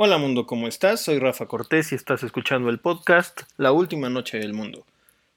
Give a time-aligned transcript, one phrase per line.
[0.00, 1.00] Hola mundo, ¿cómo estás?
[1.00, 4.86] Soy Rafa Cortés y estás escuchando el podcast La Última Noche del Mundo.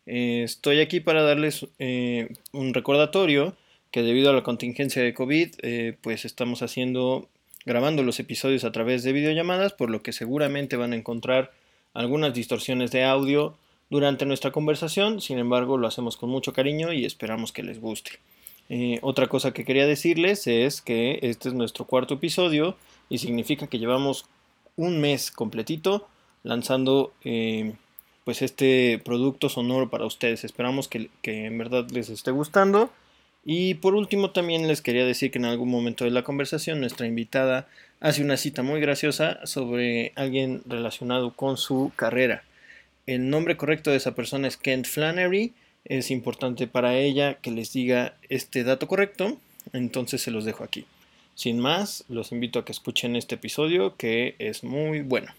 [0.06, 3.56] Eh, estoy aquí para darles eh, un recordatorio
[3.90, 7.28] que debido a la contingencia de COVID, eh, pues estamos haciendo,
[7.66, 11.50] grabando los episodios a través de videollamadas, por lo que seguramente van a encontrar
[11.96, 13.58] algunas distorsiones de audio
[13.90, 18.20] durante nuestra conversación, sin embargo lo hacemos con mucho cariño y esperamos que les guste.
[19.02, 22.78] otra cosa que quería decirles es que este es nuestro cuarto episodio
[23.10, 24.28] y significa que llevamos
[24.76, 26.08] un mes completito
[26.44, 27.74] lanzando eh,
[28.24, 30.44] pues este producto sonoro para ustedes.
[30.44, 32.92] Esperamos que, en verdad les esté gustando.
[33.44, 37.08] Y por último también les quería decir que en algún momento de la conversación nuestra
[37.08, 37.68] invitada
[38.00, 42.44] hace una cita muy graciosa sobre alguien relacionado con su carrera.
[43.08, 45.54] El nombre correcto de esa persona es Kent Flannery.
[45.86, 49.38] Es importante para ella que les diga este dato correcto.
[49.74, 50.86] Entonces se los dejo aquí.
[51.42, 55.34] Sin más, los invito a que escuchen este episodio que es muy bueno.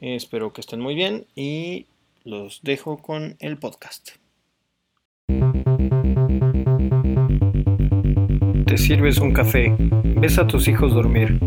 [0.00, 1.86] Espero que estén muy bien y
[2.24, 4.16] los dejo con el podcast.
[8.66, 11.38] Te sirves un café, ves a tus hijos dormir,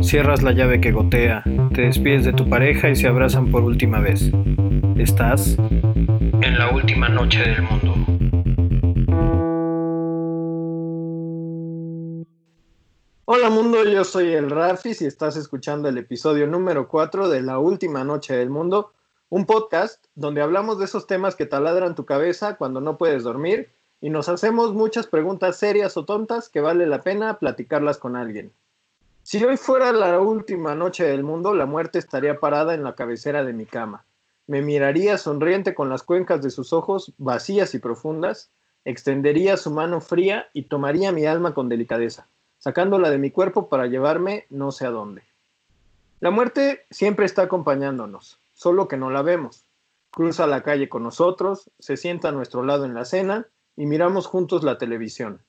[0.00, 4.00] cierras la llave que gotea, te despides de tu pareja y se abrazan por última
[4.00, 4.28] vez.
[4.98, 8.15] Estás en la última noche del mundo.
[13.28, 17.58] Hola mundo, yo soy el Rafis y estás escuchando el episodio número 4 de La
[17.58, 18.92] Última Noche del Mundo,
[19.30, 23.68] un podcast donde hablamos de esos temas que taladran tu cabeza cuando no puedes dormir
[24.00, 28.52] y nos hacemos muchas preguntas serias o tontas que vale la pena platicarlas con alguien.
[29.24, 33.42] Si hoy fuera la última noche del mundo, la muerte estaría parada en la cabecera
[33.42, 34.04] de mi cama.
[34.46, 38.52] Me miraría sonriente con las cuencas de sus ojos vacías y profundas,
[38.84, 42.28] extendería su mano fría y tomaría mi alma con delicadeza
[42.66, 45.22] sacándola de mi cuerpo para llevarme no sé a dónde.
[46.18, 49.66] La muerte siempre está acompañándonos, solo que no la vemos.
[50.10, 54.26] Cruza la calle con nosotros, se sienta a nuestro lado en la cena y miramos
[54.26, 55.42] juntos la televisión.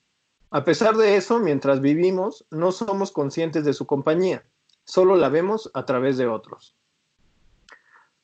[0.52, 4.44] A pesar de eso, mientras vivimos, no somos conscientes de su compañía,
[4.84, 6.76] solo la vemos a través de otros.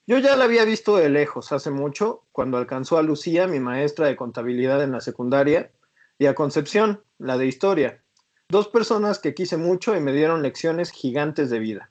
[0.06, 4.06] Yo ya la había visto de lejos hace mucho, cuando alcanzó a Lucía, mi maestra
[4.06, 5.72] de contabilidad en la secundaria,
[6.20, 8.03] y a Concepción, la de historia,
[8.54, 11.90] Dos personas que quise mucho y me dieron lecciones gigantes de vida.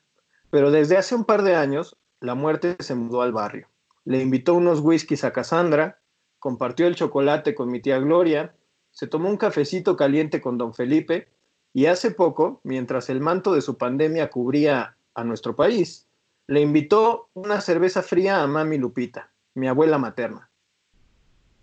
[0.49, 3.67] Pero desde hace un par de años, la muerte se mudó al barrio.
[4.05, 5.99] Le invitó unos whiskies a Cassandra,
[6.39, 8.55] compartió el chocolate con mi tía Gloria,
[8.93, 11.27] se tomó un cafecito caliente con don Felipe
[11.75, 16.07] y hace poco, mientras el manto de su pandemia cubría a nuestro país,
[16.47, 20.49] le invitó una cerveza fría a mami Lupita, mi abuela materna.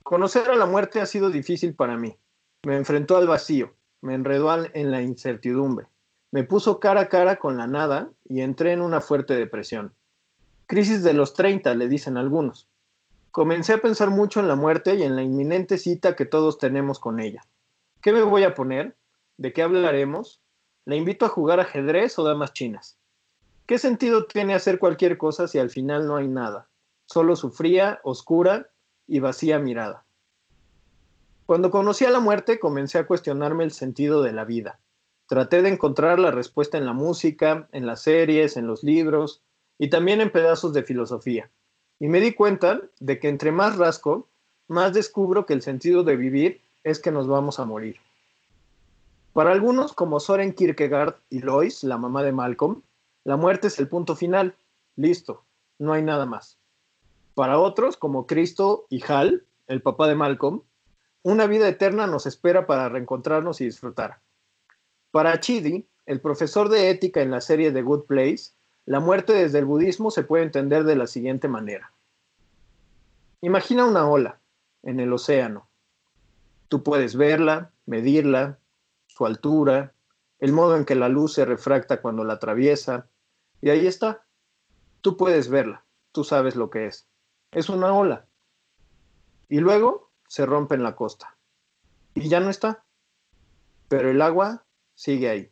[0.03, 2.17] Conocer a la muerte ha sido difícil para mí.
[2.63, 5.87] Me enfrentó al vacío, me enredó en la incertidumbre,
[6.31, 9.93] me puso cara a cara con la nada y entré en una fuerte depresión.
[10.67, 12.67] Crisis de los 30, le dicen algunos.
[13.31, 16.99] Comencé a pensar mucho en la muerte y en la inminente cita que todos tenemos
[16.99, 17.41] con ella.
[18.01, 18.95] ¿Qué me voy a poner?
[19.37, 20.41] ¿De qué hablaremos?
[20.85, 22.99] ¿Le invito a jugar ajedrez o damas chinas?
[23.65, 26.67] ¿Qué sentido tiene hacer cualquier cosa si al final no hay nada?
[27.05, 28.69] Solo su fría, oscura
[29.07, 30.05] y vacía mirada.
[31.49, 34.77] Cuando conocí a la muerte, comencé a cuestionarme el sentido de la vida.
[35.25, 39.41] Traté de encontrar la respuesta en la música, en las series, en los libros
[39.79, 41.49] y también en pedazos de filosofía.
[41.99, 44.27] Y me di cuenta de que entre más rasco,
[44.67, 47.95] más descubro que el sentido de vivir es que nos vamos a morir.
[49.33, 52.83] Para algunos, como Soren Kierkegaard y Lois, la mamá de Malcolm,
[53.23, 54.53] la muerte es el punto final.
[54.97, 55.41] Listo,
[55.79, 56.59] no hay nada más.
[57.33, 60.61] Para otros, como Cristo y Hal, el papá de Malcolm,
[61.23, 64.19] una vida eterna nos espera para reencontrarnos y disfrutar.
[65.11, 68.51] Para Chidi, el profesor de ética en la serie The Good Place,
[68.85, 71.91] la muerte desde el budismo se puede entender de la siguiente manera.
[73.41, 74.39] Imagina una ola
[74.83, 75.67] en el océano.
[76.67, 78.57] Tú puedes verla, medirla,
[79.07, 79.93] su altura,
[80.39, 83.07] el modo en que la luz se refracta cuando la atraviesa,
[83.61, 84.23] y ahí está.
[85.01, 87.07] Tú puedes verla, tú sabes lo que es.
[87.51, 88.25] Es una ola.
[89.49, 91.35] Y luego se rompe en la costa.
[92.13, 92.85] Y ya no está.
[93.89, 95.51] Pero el agua sigue ahí.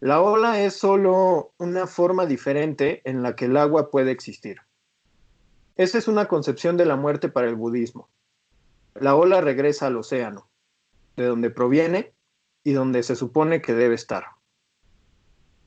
[0.00, 4.58] La ola es solo una forma diferente en la que el agua puede existir.
[5.76, 8.08] Esa es una concepción de la muerte para el budismo.
[8.94, 10.50] La ola regresa al océano,
[11.16, 12.12] de donde proviene
[12.62, 14.26] y donde se supone que debe estar.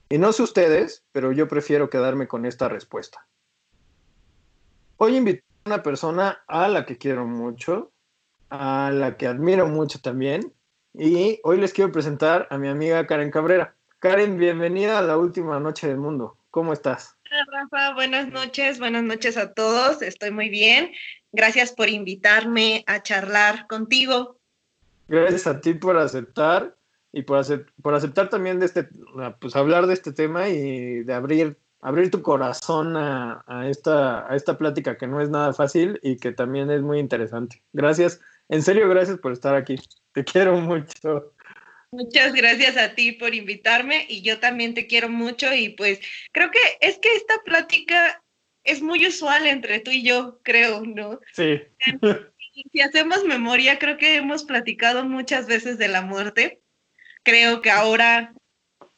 [0.08, 3.28] Y no sé ustedes, pero yo prefiero quedarme con esta respuesta.
[4.98, 7.92] Hoy invito una persona a la que quiero mucho,
[8.50, 10.54] a la que admiro mucho también.
[10.94, 13.76] Y hoy les quiero presentar a mi amiga Karen Cabrera.
[14.00, 16.38] Karen, bienvenida a la última noche del mundo.
[16.52, 17.18] ¿cómo estás?
[17.32, 20.92] Hola, Rafa, buenas noches, buenas noches a todos, estoy muy bien.
[21.32, 24.38] Gracias por invitarme a charlar contigo.
[25.08, 26.76] Gracias a ti por aceptar
[27.14, 27.44] y por,
[27.82, 28.88] por aceptar también de este,
[29.40, 34.58] pues hablar de este tema y de abrir, abrir tu corazón a, esta, a esta
[34.58, 37.62] plática que no es nada fácil y que también es muy interesante.
[37.74, 39.76] Gracias, en serio, gracias por estar aquí.
[40.14, 41.34] Te quiero mucho.
[41.92, 46.00] Muchas gracias a ti por invitarme y yo también te quiero mucho y pues
[46.32, 48.24] creo que es que esta plática
[48.64, 51.20] es muy usual entre tú y yo, creo, ¿no?
[51.34, 51.62] Sí.
[52.74, 56.62] Si hacemos memoria, creo que hemos platicado muchas veces de la muerte.
[57.24, 58.34] Creo que ahora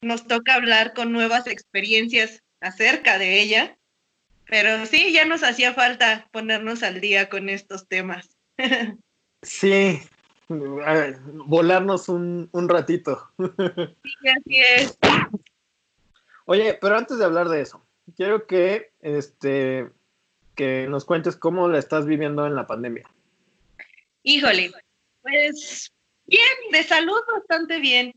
[0.02, 3.78] nos toca hablar con nuevas experiencias acerca de ella,
[4.48, 8.38] pero sí, ya nos hacía falta ponernos al día con estos temas.
[9.46, 10.00] Sí,
[10.48, 13.30] volarnos un, ratito.
[13.38, 14.98] Sí, así es.
[16.46, 19.90] Oye, pero antes de hablar de eso, quiero que, este,
[20.56, 23.06] que nos cuentes cómo la estás viviendo en la pandemia.
[24.24, 24.72] Híjole,
[25.22, 25.92] pues
[26.26, 28.14] bien, de salud bastante bien.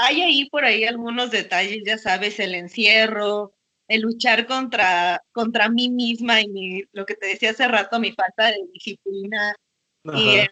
[0.00, 3.52] Hay ahí por ahí algunos detalles, ya sabes, el encierro,
[3.88, 8.46] el luchar contra, contra mí misma y lo que te decía hace rato, mi falta
[8.46, 9.56] de disciplina
[10.04, 10.46] y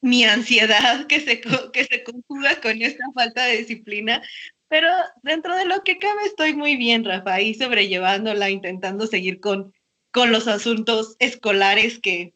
[0.00, 4.22] mi ansiedad que se, que se conjuga con esta falta de disciplina.
[4.68, 4.88] Pero
[5.22, 9.74] dentro de lo que cabe estoy muy bien, Rafa, y sobrellevándola, intentando seguir con,
[10.12, 12.32] con los asuntos escolares que,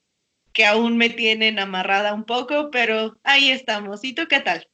[0.53, 4.05] que aún me tienen amarrada un poco, pero ahí estamos.
[4.05, 4.70] ¿Y tú qué tal?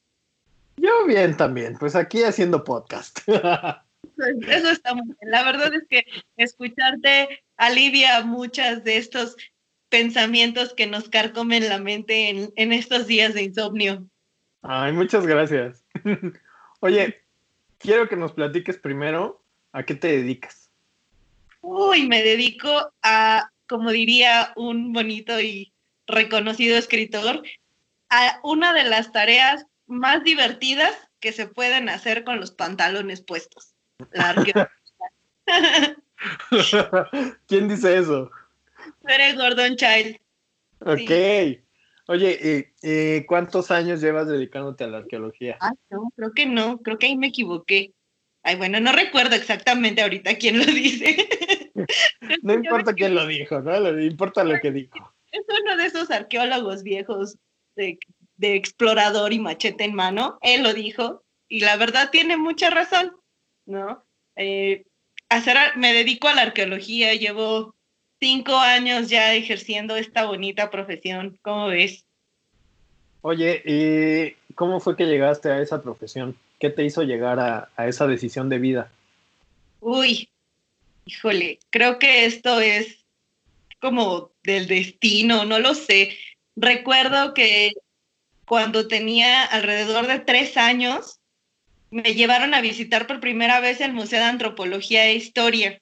[0.77, 3.21] Yo bien también, pues aquí haciendo podcast.
[4.15, 5.31] Pues eso está muy bien.
[5.31, 6.07] La verdad es que
[6.39, 9.37] escucharte alivia muchas de estos
[9.91, 14.07] pensamientos que nos carcomen la mente en, estos días de insomnio.
[14.63, 15.85] Ay, muchas gracias.
[16.81, 17.23] Oye,
[17.79, 19.43] quiero que nos platiques primero
[19.73, 20.71] a qué te dedicas.
[21.61, 25.73] Uy, me dedico a, como diría un bonito y
[26.07, 27.43] reconocido escritor,
[28.09, 33.75] a una de las tareas más divertidas que se pueden hacer con los pantalones puestos.
[34.13, 34.35] La
[37.47, 38.31] ¿Quién dice eso?
[39.07, 40.19] Eres Gordon Child.
[40.81, 41.11] Ok.
[42.09, 45.57] Oye, ¿y, cuántos años llevas dedicándote a la arqueología?
[45.61, 47.93] Ah, no, creo que no, creo que ahí me equivoqué.
[48.45, 51.29] Ay, bueno, no recuerdo exactamente ahorita quién lo dice.
[52.43, 54.01] no importa quién lo dijo, ¿no?
[54.01, 55.13] importa lo que dijo.
[55.33, 57.39] Es uno de esos arqueólogos viejos
[57.75, 57.99] de,
[58.37, 60.39] de explorador y machete en mano.
[60.43, 63.17] Él lo dijo y la verdad tiene mucha razón,
[63.67, 64.05] ¿no?
[64.37, 64.85] Eh,
[65.29, 67.75] hacer, me dedico a la arqueología, llevo
[68.21, 71.39] cinco años ya ejerciendo esta bonita profesión.
[71.43, 72.05] ¿Cómo ves?
[73.23, 76.37] Oye, ¿y cómo fue que llegaste a esa profesión?
[76.59, 78.91] ¿Qué te hizo llegar a, esa decisión de vida?
[79.81, 80.29] Uy,
[81.05, 83.05] híjole, creo que esto es
[83.81, 86.17] como del destino, no lo sé.
[86.55, 87.73] Recuerdo que
[88.47, 91.21] cuando tenía alrededor de tres años,
[91.91, 95.81] me llevaron a visitar por primera vez el Museo de Antropología e Historia.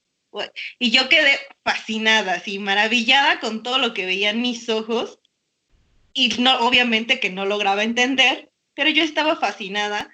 [0.79, 5.21] Y yo quedé fascinada, así, maravillada con todo lo que veían mis ojos.
[6.13, 10.11] Y no, obviamente que no lograba entender, pero yo estaba fascinada.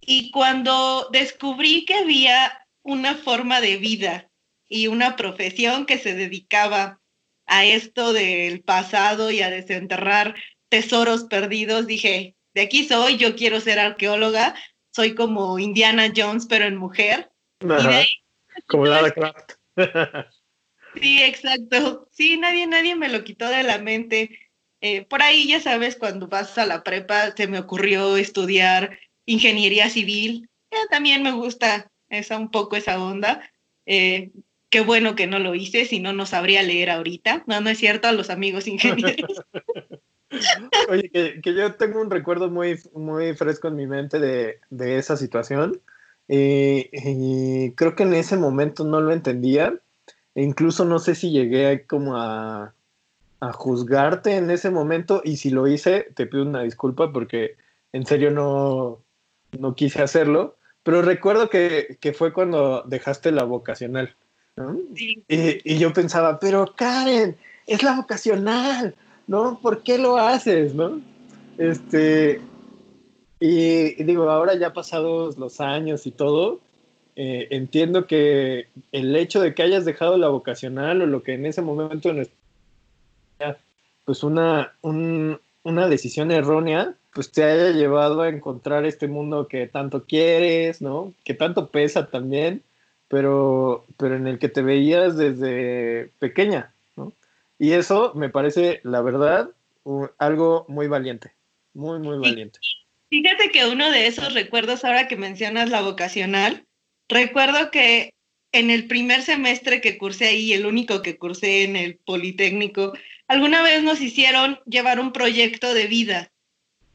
[0.00, 4.30] Y cuando descubrí que había una forma de vida
[4.68, 7.00] y una profesión que se dedicaba
[7.46, 10.34] a esto del pasado y a desenterrar
[10.68, 14.54] tesoros perdidos, dije, de aquí soy, yo quiero ser arqueóloga,
[14.90, 17.30] soy como Indiana Jones, pero en mujer.
[17.60, 18.08] Y de ahí
[18.66, 19.52] como Lara Craft.
[21.00, 22.08] sí, exacto.
[22.10, 24.38] Sí, nadie, nadie me lo quitó de la mente.
[24.80, 29.90] Eh, por ahí, ya sabes, cuando vas a la prepa, se me ocurrió estudiar ingeniería
[29.90, 30.48] civil.
[30.90, 33.50] también me gusta esa, un poco esa onda.
[33.86, 34.30] Eh,
[34.70, 37.44] qué bueno que no lo hice, si no, no sabría leer ahorita.
[37.46, 39.42] No, no es cierto a los amigos ingenieros.
[40.88, 45.16] Oye, que, yo tengo un recuerdo muy, muy fresco en mi mente de, de esa
[45.16, 45.80] situación.
[46.28, 49.74] Eh, y creo que en ese momento no lo entendía.
[50.34, 52.74] E incluso no sé si llegué como a,
[53.40, 57.56] a, juzgarte en ese momento y si lo hice, te pido una disculpa porque
[57.92, 59.02] en serio no,
[59.58, 60.56] no quise hacerlo.
[60.82, 64.14] Pero recuerdo que, que fue cuando dejaste la vocacional.
[64.96, 68.96] Y, y, yo pensaba, pero Karen, es la vocacional,
[69.28, 69.60] ¿no?
[69.60, 71.00] ¿Por qué lo haces, no?
[71.58, 72.40] Este,
[73.38, 76.60] y, digo, ahora ya pasados los años y todo,
[77.14, 81.46] eh, entiendo que el hecho de que hayas dejado la vocacional o lo que en
[81.46, 82.10] ese momento
[84.04, 89.66] pues una, un, una decisión errónea, pues te haya llevado a encontrar este mundo que
[89.66, 91.12] tanto quieres, ¿no?
[91.24, 92.62] Que tanto pesa también,
[93.08, 96.72] pero, pero en el que te veías desde pequeña.
[97.58, 99.50] Y eso me parece, la verdad,
[100.18, 101.32] algo muy valiente,
[101.74, 102.60] muy, muy valiente.
[103.10, 106.66] Fíjate que uno de esos recuerdos, ahora que mencionas la vocacional,
[107.08, 108.12] recuerdo que
[108.52, 112.92] en el primer semestre que cursé ahí, el único que cursé en el Politécnico,
[113.26, 116.30] alguna vez nos hicieron llevar un proyecto de vida.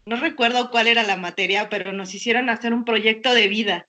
[0.05, 3.87] No recuerdo cuál era la materia, pero nos hicieron hacer un proyecto de vida.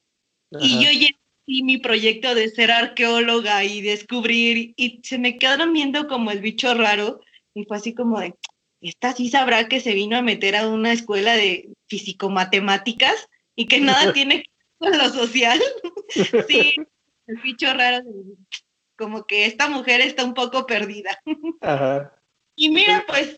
[0.61, 6.09] Y yo llevé mi proyecto de ser arqueóloga y descubrir, y se me quedaron viendo
[6.09, 7.21] como el bicho raro,
[7.55, 8.35] y fue así como de,
[8.81, 13.81] esta sí sabrá que se vino a meter a una escuela de físico-matemáticas y que
[13.81, 15.61] nada tiene que ver con lo social.
[16.49, 16.75] sí,
[17.27, 18.05] el bicho raro,
[18.97, 21.19] como que esta mujer está un poco perdida.
[21.61, 22.13] Ajá.
[22.57, 23.37] Y mira, pues,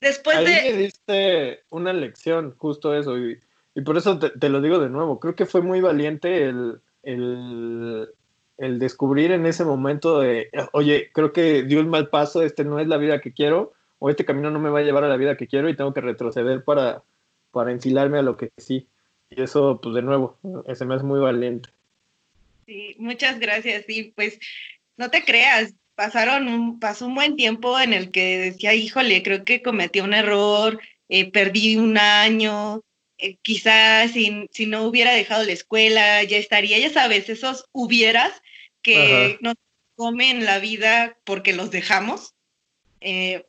[0.00, 0.72] después Ahí de...
[0.72, 3.38] Me diste una lección, justo eso, y,
[3.84, 8.08] por eso te, lo digo de nuevo, creo que fue muy valiente el, el,
[8.58, 12.78] el, descubrir en ese momento de, oye, creo que dio un mal paso, este no
[12.78, 15.16] es la vida que quiero, o este camino no me va a llevar a la
[15.16, 17.02] vida que quiero y tengo que retroceder para,
[17.50, 18.88] para enfilarme a lo que sí.
[19.30, 21.70] Y eso, pues de nuevo, ese me es muy valiente.
[22.66, 23.84] Sí, muchas gracias.
[23.86, 24.38] Sí, pues
[24.96, 29.44] no te creas, pasaron un, pasó un buen tiempo en el que decía, híjole, creo
[29.44, 32.82] que cometí un error, eh, perdí un año,
[33.18, 38.42] eh, quizás si, si, no hubiera dejado la escuela, ya estaría, ya sabes, esos hubieras
[38.82, 39.54] que nos
[39.94, 42.34] comen la vida porque los dejamos.
[43.00, 43.46] Eh,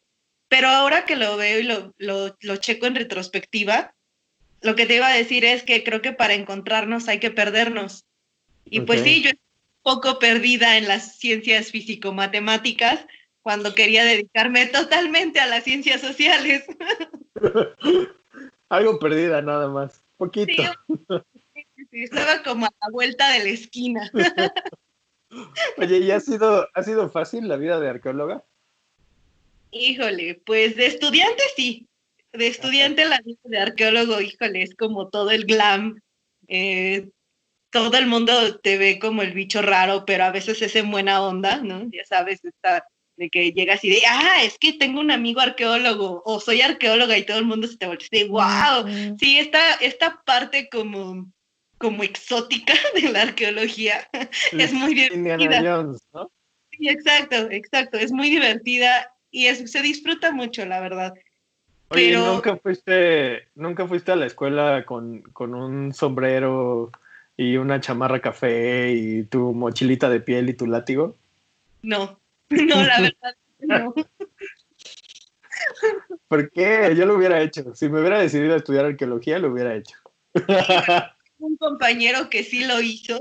[0.48, 3.96] pero ahora que lo veo y lo, lo, lo checo en retrospectiva,
[4.62, 8.06] lo que te iba a decir es que creo que para encontrarnos hay que perdernos.
[8.66, 13.06] Y pues sí, yo estoy un poco perdida en las ciencias físico-matemáticas
[13.42, 16.64] cuando quería dedicarme totalmente a las ciencias sociales.
[18.74, 20.64] Algo perdida nada más, poquito.
[21.92, 24.12] Sí, estaba como a la vuelta de la esquina.
[25.78, 28.44] Oye, ¿y ha sido, ha sido fácil la vida de arqueóloga?
[29.70, 31.88] Híjole, pues de estudiante sí.
[32.32, 36.02] De estudiante la vida de arqueólogo, híjole, es como todo el glam.
[36.48, 37.12] Eh,
[37.70, 41.22] todo el mundo te ve como el bicho raro, pero a veces es en buena
[41.22, 41.88] onda, ¿no?
[41.92, 42.84] Ya sabes, está
[43.24, 47.18] de que llegas y de, ah, es que tengo un amigo arqueólogo, o soy arqueóloga
[47.18, 51.32] y todo el mundo se te voltea y wow, sí, esta, esta parte como,
[51.78, 54.08] como exótica de la arqueología
[54.52, 55.86] es muy divertida.
[56.72, 61.14] Sí, exacto, exacto, es muy divertida y es, se disfruta mucho, la verdad.
[61.90, 62.34] Oye, pero...
[62.34, 66.92] ¿nunca fuiste, nunca fuiste a la escuela con, con un sombrero
[67.38, 71.16] y una chamarra café y tu mochilita de piel y tu látigo?
[71.84, 72.20] No,
[72.68, 73.94] no, la verdad, no.
[76.28, 76.94] ¿Por qué?
[76.96, 77.76] Yo lo hubiera hecho.
[77.76, 79.98] Si me hubiera decidido estudiar arqueología, lo hubiera hecho.
[81.40, 83.20] Un compañero que sí lo hizo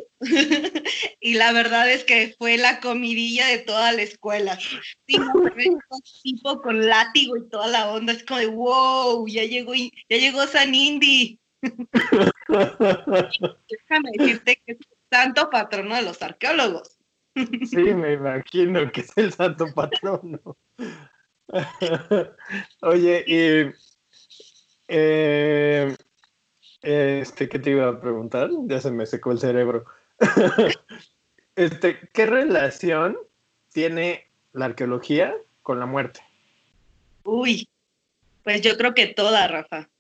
[1.21, 4.57] y la verdad es que fue la comidilla de toda la escuela.
[6.23, 8.12] tipo con látigo y toda la onda.
[8.12, 11.41] Es como de, wow, ya llegó, ya llegó San Indy.
[13.69, 14.79] Déjame decirte que es
[15.11, 17.01] santo patrono de los arqueólogos.
[17.35, 20.57] Sí, me imagino que es el santo patrono.
[22.83, 23.73] Oye, y
[24.89, 25.97] eh,
[26.83, 28.51] este, ¿qué te iba a preguntar?
[28.67, 29.85] Ya se me secó el cerebro.
[31.55, 33.19] Este, ¿qué relación
[33.75, 36.21] tiene la arqueología con la muerte?
[37.25, 37.69] Uy,
[38.43, 39.91] pues yo creo que toda, Rafa,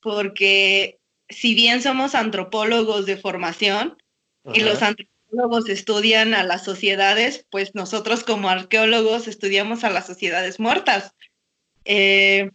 [0.00, 4.02] porque si bien somos antropólogos de formación
[4.54, 5.11] y los antropólogos
[5.68, 11.14] estudian a las sociedades, pues nosotros como arqueólogos estudiamos a las sociedades muertas.
[11.84, 12.50] Eh,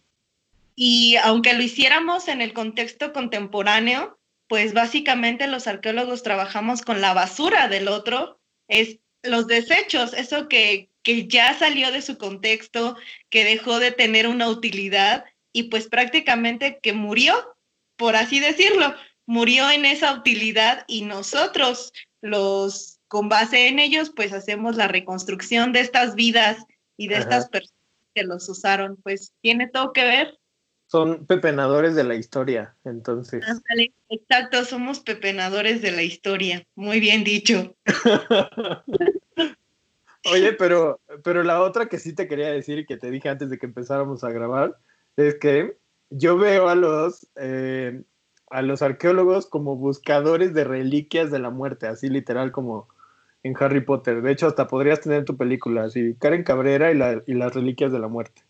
[0.74, 4.18] y aunque lo hiciéramos en el contexto contemporáneo,
[4.48, 10.90] pues básicamente los arqueólogos trabajamos con la basura del otro, es los desechos, eso que,
[11.02, 12.96] que ya salió de su contexto,
[13.30, 17.56] que dejó de tener una utilidad y pues prácticamente que murió
[17.98, 18.94] por así decirlo,
[19.26, 25.72] murió en esa utilidad y nosotros, los con base en ellos, pues hacemos la reconstrucción
[25.72, 26.58] de estas vidas
[26.96, 27.80] y de estas personas
[28.14, 28.96] que los usaron.
[29.02, 30.38] Pues tiene todo que ver.
[30.86, 33.44] Son pepenadores de la historia, entonces.
[34.08, 36.66] exacto, somos pepenadores de la historia.
[36.74, 37.76] Muy bien dicho.
[40.32, 43.50] Oye, pero, pero la otra que sí te quería decir y que te dije antes
[43.50, 44.78] de que empezáramos a grabar
[45.16, 45.76] es que
[46.10, 48.02] yo veo a los, eh,
[48.50, 52.88] a los arqueólogos como buscadores de reliquias de la muerte, así literal como
[53.42, 54.22] en Harry Potter.
[54.22, 58.08] De hecho, hasta podrías tener tu película, así, Karen Cabrera y, las reliquias de la
[58.08, 58.42] muerte.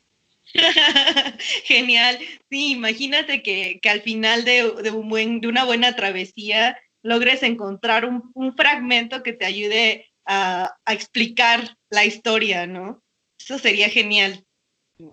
[1.64, 2.18] Genial.
[2.50, 8.56] Sí, imagínate que, al final de, un buen, de una buena travesía logres encontrar un,
[8.56, 13.02] fragmento que te ayude a, a, explicar la historia, ¿no?
[13.38, 14.44] Eso sería genial.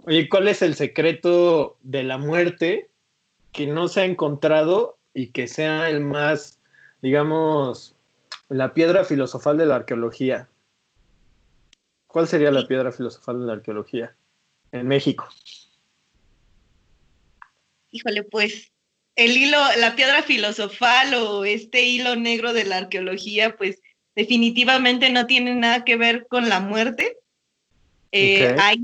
[0.06, 2.90] Oye, ¿cuál es el secreto de la muerte
[3.56, 6.60] que no se ha encontrado y que sea el más,
[7.02, 7.96] digamos,
[8.50, 10.50] la piedra filosofal de la arqueología?
[12.08, 14.16] ¿Cuál sería la piedra filosofal de la arqueología
[14.72, 15.28] en México?
[17.92, 18.72] Híjole, pues
[19.16, 23.82] el hilo, la piedra filosofal o este hilo negro de la arqueología, pues
[24.16, 27.18] definitivamente no tiene nada que ver con la muerte,
[28.12, 28.80] eh, ahí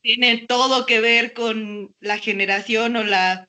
[0.00, 3.48] tiene todo que ver con la generación o la,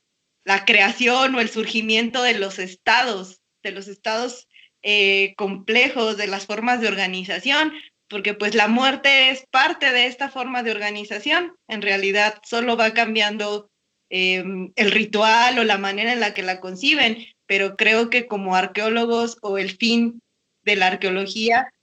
[0.66, 4.48] creación o el surgimiento de los estados, de los estados
[4.82, 7.74] eh, complejos, de las formas de organización,
[8.08, 11.54] porque pues la muerte es parte de esta forma de organización.
[11.68, 13.70] En realidad solo va cambiando
[14.10, 18.56] em, el ritual o la manera en la que la conciben, pero creo que como
[18.56, 20.22] arqueólogos o el fin
[20.64, 21.74] de la arqueología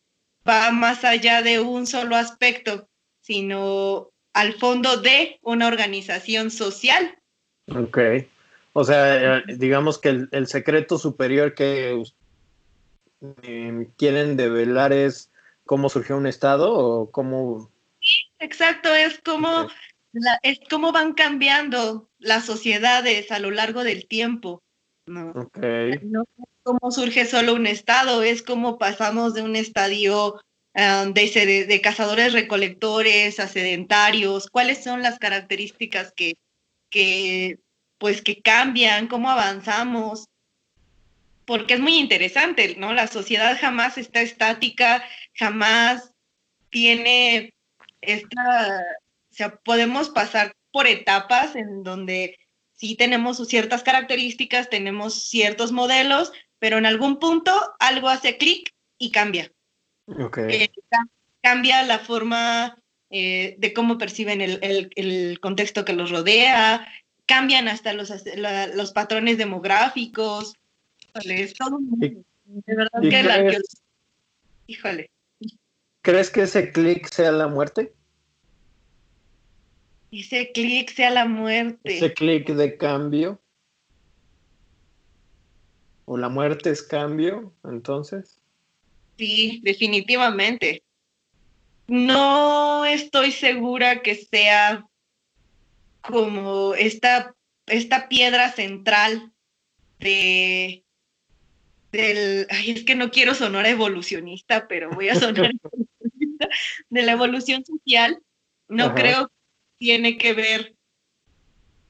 [0.48, 2.88] va más allá de un solo aspecto,
[3.20, 7.18] sino al fondo de una organización social.
[7.68, 7.98] Ok.
[8.74, 12.02] O sea, eh, digamos que el, secreto superior que
[13.42, 15.30] em, quieren develar es
[15.64, 17.70] cómo surgió un Estado o cómo...
[18.00, 19.68] Sí, exacto, es como,
[20.42, 24.62] es cómo van cambiando las sociedades a lo largo del tiempo.
[25.06, 25.30] ¿no?
[25.30, 26.00] Okay.
[26.02, 30.40] no es cómo surge solo un Estado, es cómo pasamos de un estadio
[30.76, 36.34] Um, de, cazadores recolectores a sedentarios, cuáles son las características que,
[36.90, 37.60] que,
[38.04, 40.28] pues, que cambian, cómo avanzamos,
[41.46, 42.92] porque es muy interesante, ¿no?
[42.92, 46.12] La sociedad jamás está estática, jamás
[46.68, 47.54] tiene
[48.02, 48.84] esta,
[49.30, 52.36] o sea, podemos pasar por etapas en donde
[52.74, 58.68] sí tenemos ciertas características, tenemos ciertos modelos, pero en algún punto algo hace clic
[58.98, 59.50] y cambia.
[60.06, 60.68] Okay.
[61.40, 62.76] cambia la forma
[63.08, 66.86] eh, de cómo perciben el, contexto que los rodea,
[67.26, 68.12] cambian hasta los,
[68.74, 70.54] los patrones demográficos.
[71.24, 73.58] Es todo de verdad que la
[74.66, 75.10] Híjole.
[76.02, 77.94] ¿Crees que ese clic sea la muerte?
[80.10, 81.96] Ese clic sea la muerte.
[81.96, 83.40] Ese clic de cambio.
[86.06, 88.38] ¿O la muerte es cambio, entonces?
[89.16, 90.82] Sí, definitivamente.
[91.86, 94.86] No estoy segura que sea
[96.08, 97.34] como esta,
[97.66, 99.32] esta piedra central
[99.98, 100.84] de
[101.94, 106.48] del, ay, es que no quiero sonar evolucionista, pero voy a sonar evolucionista,
[106.90, 108.20] de la evolución social,
[108.68, 109.34] no creo que
[109.78, 110.74] tiene que ver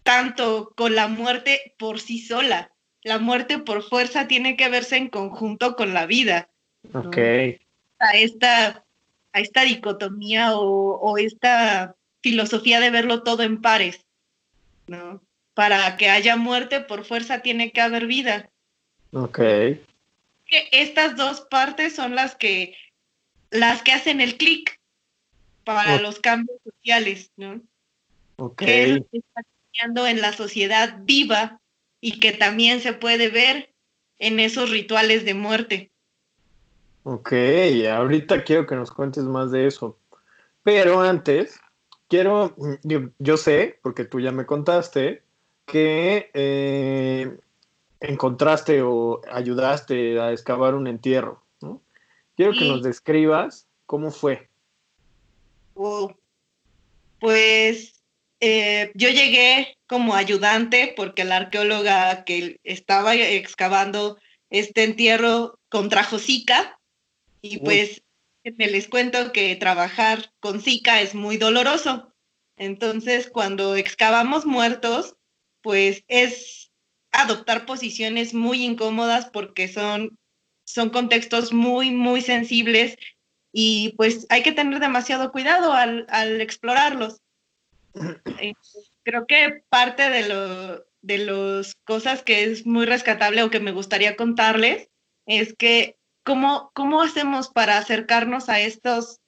[0.02, 2.72] tanto con la muerte por sí sola.
[3.02, 6.50] La muerte por fuerza tiene que verse en conjunto con la vida.
[6.92, 7.16] Ok.
[7.98, 8.84] A esta,
[9.32, 14.00] a esta dicotomía o, esta filosofía de verlo todo en pares,
[14.86, 15.22] ¿no?
[15.52, 18.48] Para que haya muerte, por fuerza tiene que haber vida.
[19.12, 19.40] Ok.
[20.72, 22.78] Estas dos partes son las que,
[23.50, 24.80] las que hacen el clic
[25.64, 27.60] para los cambios sociales, ¿no?
[28.36, 28.56] Ok.
[28.56, 31.60] Que es que está cambiando en la sociedad viva
[32.00, 33.70] y que también se puede ver
[34.18, 35.90] en esos rituales de muerte.
[37.02, 37.34] Ok,
[37.92, 39.98] ahorita quiero que nos cuentes más de eso.
[40.62, 41.60] Pero antes,
[42.14, 42.54] quiero,
[43.18, 45.22] yo, sé, porque tú ya me contaste,
[45.66, 47.36] que eh,
[47.98, 51.42] encontraste o ayudaste a excavar un entierro.
[51.60, 51.82] ¿no?
[52.36, 54.48] Quiero que nos describas cómo fue.
[57.18, 58.00] pues
[58.38, 64.18] eh, yo llegué como ayudante porque la arqueóloga que estaba excavando
[64.50, 66.78] este entierro contrajo Zika
[67.42, 68.03] y pues
[68.52, 72.12] me les cuento que trabajar con Zika es muy doloroso.
[72.56, 75.16] Entonces, cuando excavamos muertos,
[75.62, 76.70] pues es
[77.10, 80.18] adoptar posiciones muy incómodas porque son,
[80.64, 82.96] son contextos muy, muy sensibles
[83.52, 87.20] y pues hay que tener demasiado cuidado al, explorarlos.
[88.40, 88.52] Eh,
[89.04, 93.72] creo que parte de, lo, de las cosas que es muy rescatable o que me
[93.72, 94.90] gustaría contarles
[95.26, 99.20] es que ¿cómo, cómo hacemos para acercarnos a estos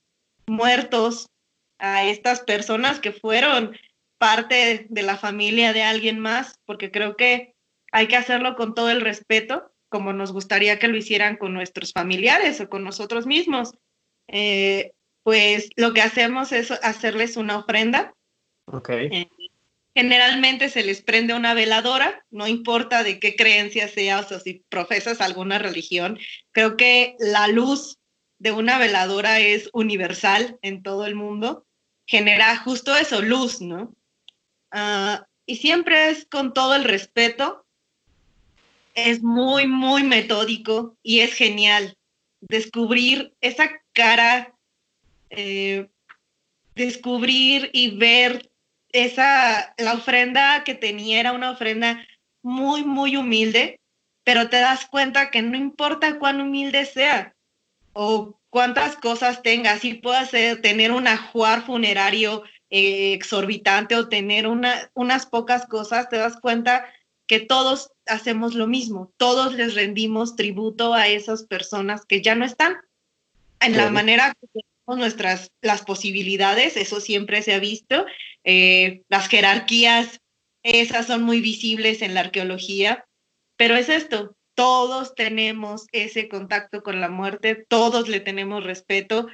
[0.47, 1.29] muertos,
[1.79, 3.77] a estas personas que fueron
[4.19, 6.59] parte de la familia de alguien más?
[6.65, 7.55] Porque creo que
[7.93, 11.93] hay que hacerlo con todo el respeto, como nos gustaría que lo hicieran con nuestros
[11.93, 13.73] familiares o con nosotros mismos.
[14.29, 18.15] Eh, pues lo que hacemos es hacerles una ofrenda.
[18.67, 19.09] Okay.
[19.13, 19.29] Eh,
[19.97, 25.23] Generalmente se les prende una veladora, no importa de qué creencia seas o si profesas
[25.23, 26.19] alguna religión.
[26.53, 27.99] Creo que la luz
[28.39, 31.65] de una veladora es universal en todo el mundo.
[32.05, 33.97] Genera justo eso, luz, ¿no?
[34.71, 37.65] Ah, y siempre es con todo el respeto.
[38.93, 41.97] Es muy, muy metódico y es genial
[42.43, 44.55] descubrir esa cara,
[45.31, 45.89] eh,
[46.75, 48.51] descubrir y ver
[49.05, 52.07] esa, la ofrenda que tenía era una ofrenda
[52.43, 53.81] muy, muy humilde,
[54.25, 57.35] pero te das cuenta que no importa cuán humilde sea
[57.93, 64.91] o cuántas cosas tenga, si puedas tener un ajuar funerario eh, exorbitante o tener una,
[64.95, 66.87] unas pocas cosas, te das cuenta
[67.27, 72.45] que todos hacemos lo mismo, todos les rendimos tributo a esas personas que ya no
[72.45, 72.77] están.
[73.61, 74.35] En la manera
[74.95, 78.07] nuestras las posibilidades, eso siempre se ha visto,
[78.45, 80.21] eh, las jerarquías,
[80.63, 83.05] esas son muy visibles en la arqueología,
[83.57, 89.27] pero es esto, todos tenemos ese contacto con la muerte, todos le tenemos respeto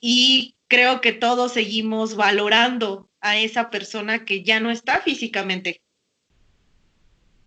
[0.00, 5.82] y creo que todos seguimos valorando a esa persona que ya no está físicamente.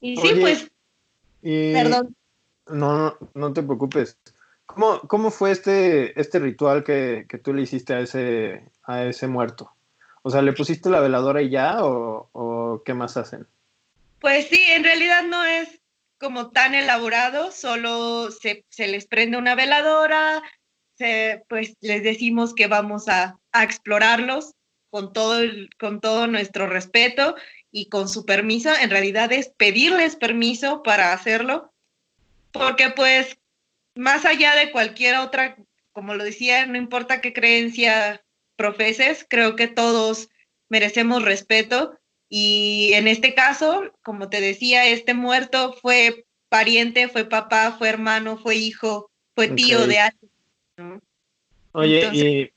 [0.02, 0.70] Y sí, pues,
[1.42, 2.16] perdón.
[2.68, 4.18] No, no, no te preocupes.
[4.74, 9.28] ¿Cómo, cómo fue este, este ritual que, que, tú le hiciste a ese, a ese
[9.28, 9.72] muerto?
[10.24, 13.46] O sea, ¿le pusiste la veladora y ya o, qué más hacen?
[14.20, 15.82] Pues sí, en realidad no es
[16.18, 20.42] como tan elaborado, solo se, les prende una veladora,
[21.50, 24.56] pues les decimos que vamos a, explorarlos
[24.90, 25.42] con todo,
[25.78, 27.36] con todo nuestro respeto
[27.72, 28.72] y con su permiso.
[28.82, 31.72] En realidad es pedirles permiso para hacerlo,
[32.52, 33.38] porque pues
[33.96, 35.58] más allá de cualquier otra,
[35.92, 38.24] como lo decía, no importa qué creencia
[38.56, 40.30] profeses, creo que todos
[40.70, 42.00] merecemos respeto
[42.36, 48.38] y en este caso, como te decía, este muerto fue pariente, fue papá, fue hermano,
[48.38, 51.02] fue hijo, fue tío de alguien.
[51.74, 52.52] Oye, y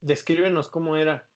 [0.00, 1.28] descríbenos cómo era.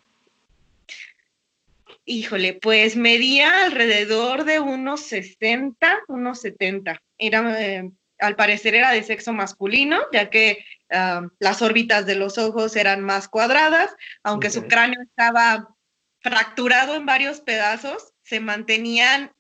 [2.05, 7.03] Híjole, pues medía alrededor de unos 60, unos 70.
[7.19, 10.65] Era, eh, al parecer era de sexo masculino, ya que
[11.39, 15.75] las órbitas de los ojos eran más cuadradas, aunque su cráneo estaba
[16.21, 19.33] fracturado en varios pedazos, se mantenían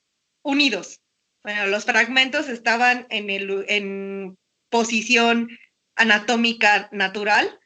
[0.42, 1.00] unidos.
[1.42, 4.36] Bueno, los fragmentos estaban en, el, en
[4.68, 5.48] posición
[5.96, 7.58] anatómica natural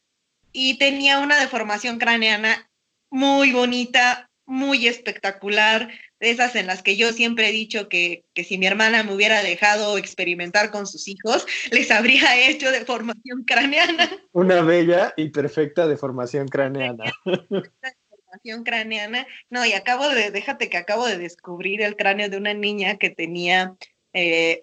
[0.52, 2.70] y tenía una deformación craneana
[3.10, 5.90] muy bonita, muy espectacular,
[6.22, 9.42] de esas en las que yo siempre he dicho que, si mi hermana me hubiera
[9.42, 14.08] dejado experimentar con sus hijos, les habría hecho deformación craneana.
[14.32, 17.12] Una bella y perfecta deformación craneana.
[17.24, 19.26] Deformación craneana.
[19.50, 23.10] No, y acabo de, déjate que acabo de descubrir el cráneo de una niña que
[23.10, 23.74] tenía
[24.12, 24.62] eh,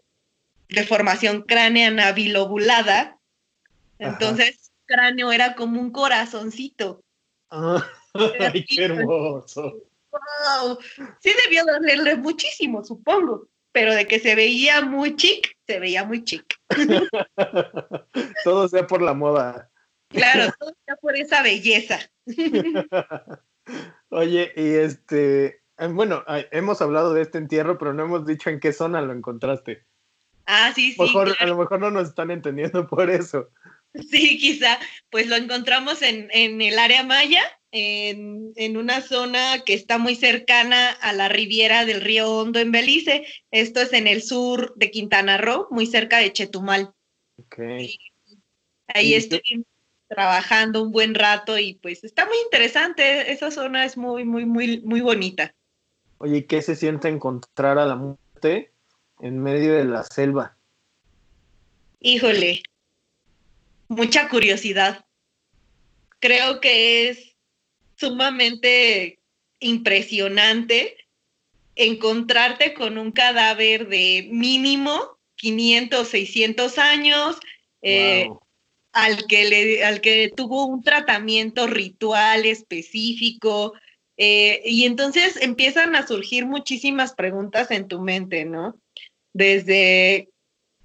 [0.69, 3.19] deformación craneana bilobulada.
[3.99, 7.03] Entonces, su cráneo era como un corazoncito.
[7.51, 7.85] Ah,
[8.53, 9.88] ¡Ay, qué hermoso!
[10.11, 10.77] Wow,
[11.19, 16.23] sí debió dolerle muchísimo, supongo, pero de que se veía muy chic, se veía muy
[16.23, 16.45] chic.
[18.43, 19.69] todo sea por la moda.
[20.09, 21.99] Claro, todo sea por esa belleza.
[24.09, 28.59] Oye, y este, eh, bueno, hemos hablado de este entierro, pero no hemos dicho en
[28.59, 29.85] qué zona lo encontraste.
[30.45, 30.99] Ah, sí, sí.
[31.39, 33.49] A lo mejor no nos están entendiendo por eso.
[33.93, 34.79] Sí, quizá.
[35.11, 40.15] Pues lo encontramos en, en el área maya, en, en, una zona que está muy
[40.15, 43.25] cercana a la riviera del río Hondo en Belice.
[43.51, 46.91] Esto es en el sur de Quintana Roo, muy cerca de Chetumal.
[47.45, 47.97] Okay.
[48.87, 49.41] ahí estoy
[50.07, 53.31] trabajando un buen rato y pues está muy interesante.
[53.31, 55.53] Esa zona es muy, muy, muy, muy bonita.
[56.17, 58.73] Oye, ¿qué se siente encontrar a la muerte
[59.21, 60.57] en medio de la selva?
[62.01, 62.63] Híjole,
[63.87, 65.05] mucha curiosidad.
[66.19, 67.28] Creo que es
[67.99, 69.19] sumamente
[69.59, 70.95] impresionante
[71.75, 77.37] encontrarte con un cadáver de mínimo 500, 600 años,
[77.81, 78.29] eh,
[78.91, 83.73] al, que le, al que tuvo un tratamiento ritual específico.
[84.17, 88.75] Eh, y entonces empiezan a surgir muchísimas preguntas en tu mente, ¿no?
[89.31, 90.27] Desde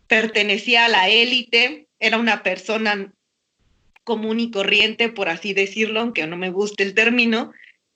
[0.06, 3.12] pertenecía a la élite, era una persona
[4.04, 7.52] común y corriente, por así decirlo, aunque no me guste el término.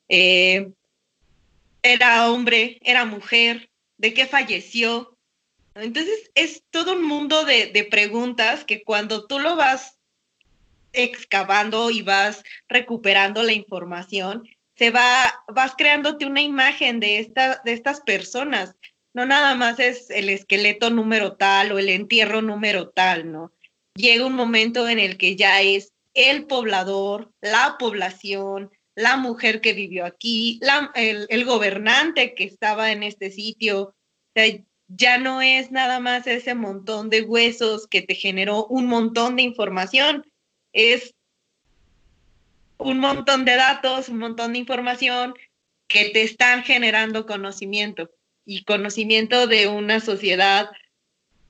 [0.09, 0.71] Eh,
[1.83, 5.16] era hombre, era mujer, de qué falleció.
[5.75, 9.99] Entonces es todo un mundo de, de preguntas que cuando tú lo vas
[10.92, 17.73] excavando y vas recuperando la información, se va, vas creándote una imagen de, esta, de
[17.73, 18.75] estas personas.
[19.12, 23.53] No nada más es el esqueleto número tal o el entierro número tal, ¿no?
[23.94, 29.73] Llega un momento en el que ya es el poblador, la población, la mujer que
[29.73, 30.59] vivió aquí,
[30.97, 33.95] el, gobernante que estaba en este sitio.
[34.89, 39.43] ya no es nada más ese montón de huesos que te generó un montón de
[39.43, 40.25] información,
[40.73, 41.15] es
[42.79, 45.35] un montón de datos, un montón de información
[45.87, 48.11] que te están generando conocimiento
[48.45, 50.71] y conocimiento de una sociedad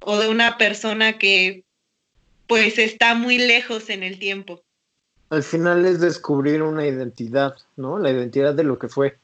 [0.00, 1.64] o de una persona que
[2.48, 4.64] pues está muy lejos en el tiempo.
[5.30, 7.98] Al final es descubrir una identidad, ¿no?
[7.98, 9.18] La identidad de lo que fue.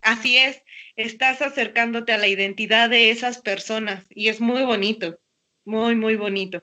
[0.00, 0.62] Así es,
[0.96, 5.18] estás acercándote a la identidad de esas personas y es muy bonito,
[5.64, 6.62] muy, muy bonito.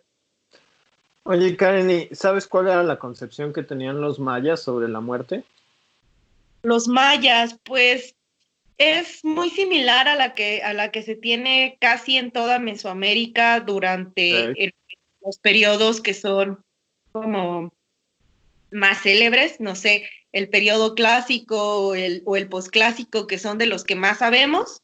[1.23, 5.43] Oye, Karen, ¿sabes cuál era la concepción que tenían los mayas sobre la muerte?
[6.63, 8.15] Los mayas, pues
[8.79, 13.59] es muy similar a la que, a la que se tiene casi en toda Mesoamérica
[13.59, 14.53] durante
[15.23, 16.63] los periodos que son
[17.11, 17.73] como
[18.71, 23.65] más célebres, no sé, el periodo clásico o el, o el posclásico, que son de
[23.65, 24.81] los que más sabemos,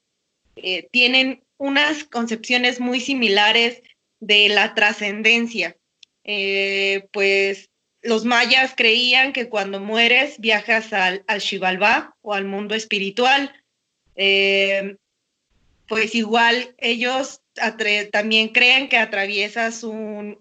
[0.58, 3.82] eh, tienen unas concepciones muy similares
[4.19, 5.78] de la trascendencia.
[6.23, 7.69] Eh, pues
[8.02, 11.41] los mayas creían que cuando mueres viajas al, al
[12.21, 13.54] o al mundo espiritual.
[14.15, 14.97] Eh,
[15.88, 17.41] pues igual ellos
[18.12, 20.39] también creen que atraviesas un,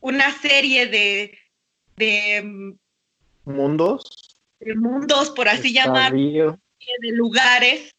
[0.00, 1.38] una serie de,
[1.96, 2.74] de
[3.44, 4.36] mundos.
[4.60, 7.94] De mundos, por así llamar, de lugares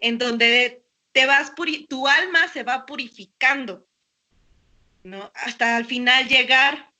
[0.00, 1.52] en donde te vas
[1.88, 3.86] tu alma se va purificando,
[5.02, 5.30] ¿no?
[5.34, 6.92] Hasta al final llegar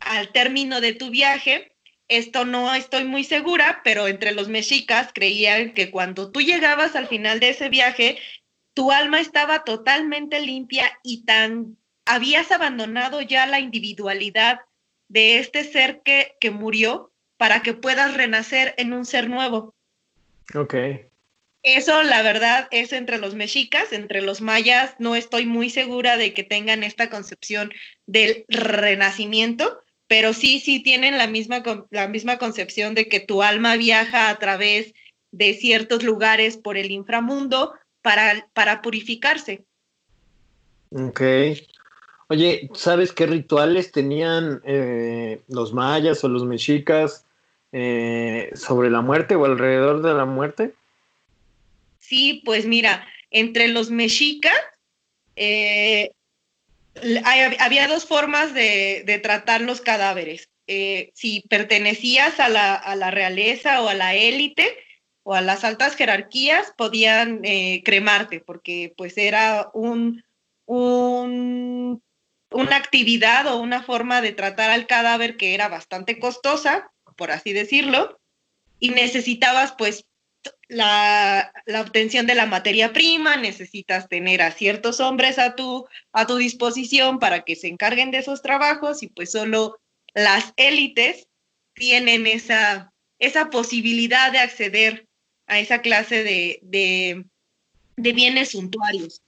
[0.00, 1.72] al término de tu viaje.
[2.08, 7.08] Esto no estoy muy segura, pero entre los mexicas creían que cuando tú llegabas al
[7.08, 8.18] final de ese viaje,
[8.76, 14.60] tu alma estaba totalmente limpia y tan habías abandonado ya la individualidad
[15.08, 19.74] de este ser que, que murió para que puedas renacer en un ser nuevo.
[20.54, 20.74] Ok.
[21.62, 26.34] Eso, la verdad, es entre los mexicas, entre los mayas, no estoy muy segura de
[26.34, 27.72] que tengan esta concepción
[28.04, 33.76] del renacimiento, pero sí, sí tienen la misma, la misma concepción de que tu alma
[33.76, 34.92] viaja a través
[35.30, 37.72] de ciertos lugares por el inframundo
[38.06, 39.64] para, para purificarse.
[40.92, 41.20] Ok.
[42.28, 47.26] Oye, ¿sabes qué rituales tenían eh, los mayas o los mexicas
[47.72, 50.72] eh, sobre la muerte o alrededor de la muerte?
[51.98, 54.54] Sí, pues mira, entre los mexicas
[55.34, 56.12] eh,
[57.24, 60.48] había dos formas de, tratar los cadáveres.
[60.68, 64.85] si pertenecías a la, a la, realeza o a la élite
[65.28, 67.42] o a las altas jerarquías, podían
[67.84, 70.22] cremarte, porque pues era un,
[70.66, 72.00] un
[72.50, 77.52] una actividad o una forma de tratar al cadáver que era bastante costosa, por así
[77.52, 78.18] decirlo,
[78.78, 80.06] y necesitabas pues
[80.68, 86.36] la, obtención de la materia prima, necesitas tener a ciertos hombres a tu, a tu
[86.36, 89.78] disposición para que se encarguen de esos trabajos y pues solo
[90.14, 91.28] las élites
[91.74, 95.06] tienen esa, esa posibilidad de acceder
[95.46, 96.60] a esa clase de,
[97.96, 99.22] de bienes suntuarios.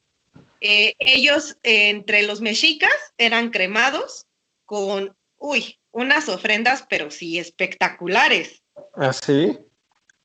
[0.61, 4.27] Eh, ellos, entre los mexicas, eran cremados
[4.65, 8.63] con, uy, unas ofrendas, pero sí espectaculares.
[8.95, 9.59] ¿Ah, sí?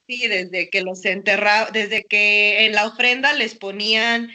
[0.07, 4.31] Sí, desde que los enterraban, desde que en la ofrenda les ponían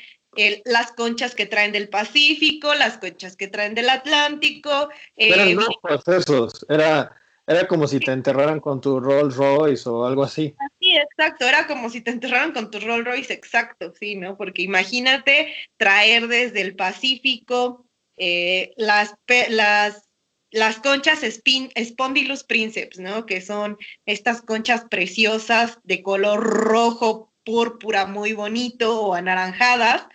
[0.65, 4.89] las conchas que traen del Pacífico, las conchas que traen del Atlántico.
[5.17, 7.15] Eran eh, procesos, era
[7.49, 10.55] era como si te enterraran con tu Rolls Royce o algo así.
[10.79, 11.47] Sí, exacto.
[11.47, 14.37] Era como si te enterraran con tu Rolls Royce, exacto, sí, ¿no?
[14.37, 17.87] Porque imagínate traer desde el Pacífico
[18.19, 19.15] eh, las,
[19.49, 20.11] las,
[20.51, 23.25] las conchas Spondylus princeps, ¿no?
[23.25, 30.07] Que son estas conchas preciosas de color rojo, púrpura, muy bonito o anaranjadas,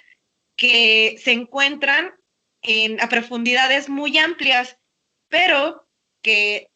[0.56, 2.14] que se encuentran
[2.62, 4.78] en, a profundidades muy amplias,
[5.30, 5.88] pero
[6.22, 6.70] que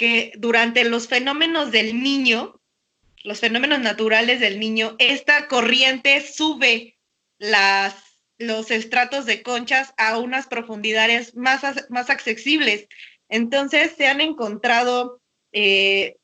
[0.00, 2.58] que durante los fenómenos del niño,
[3.22, 6.96] los fenómenos naturales del niño, esta corriente sube
[7.36, 7.94] las,
[8.38, 11.60] los estratos de conchas a unas profundidades más,
[11.90, 12.88] más accesibles.
[13.28, 15.20] Entonces se han encontrado
[15.52, 16.16] eh,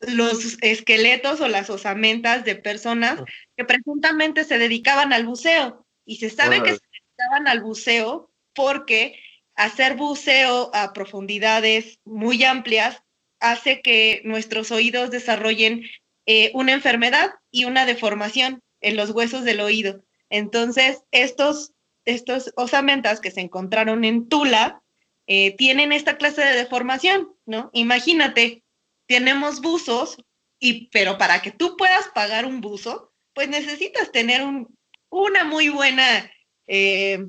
[0.00, 3.22] los esqueletos o las osamentas de personas
[3.56, 5.86] que presuntamente se dedicaban al buceo.
[6.04, 9.20] Y se sabe que se dedicaban al buceo porque
[9.54, 13.04] hacer buceo a profundidades muy amplias
[13.40, 15.82] hace que nuestros oídos desarrollen
[16.26, 20.04] eh, una enfermedad y una deformación en los huesos del oído.
[20.28, 21.72] Entonces, estos,
[22.04, 24.82] estos osamentas que se encontraron en Tula
[25.26, 27.70] eh, tienen esta clase de deformación, ¿no?
[27.72, 28.62] Imagínate,
[29.06, 30.16] tenemos buzos,
[30.58, 34.76] y, pero para que tú puedas pagar un buzo, pues necesitas tener un,
[35.08, 36.30] una muy buena
[36.66, 37.26] eh,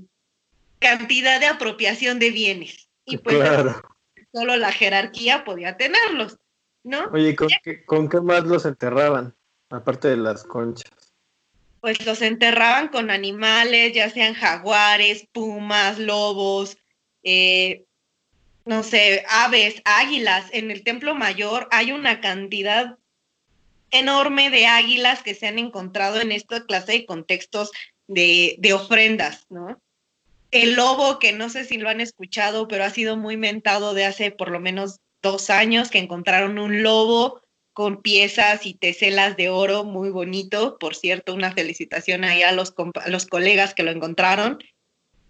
[0.79, 2.89] cantidad de apropiación de bienes.
[3.05, 3.37] Y pues
[4.33, 6.37] solo la jerarquía podía tenerlos,
[6.83, 7.05] ¿no?
[7.11, 9.35] Oye, ¿con qué, ¿con qué más los enterraban?
[9.69, 10.91] Aparte de las conchas
[11.81, 16.77] pues los enterraban con animales, ya sean jaguares, pumas, lobos,
[17.23, 17.85] eh,
[18.65, 20.45] no sé, aves, águilas.
[20.53, 22.99] En el Templo Mayor hay una cantidad
[23.89, 27.71] enorme de águilas que se han encontrado en esta clase de contextos
[28.07, 29.81] de, de ofrendas, ¿no?
[30.51, 34.05] El lobo, que no sé si lo han escuchado, pero ha sido muy mentado de
[34.05, 37.41] hace por lo menos dos años que encontraron un lobo
[37.73, 40.77] con piezas y teselas de oro muy bonito.
[40.77, 42.73] Por cierto, una felicitación ahí a los,
[43.07, 44.59] los colegas que lo encontraron.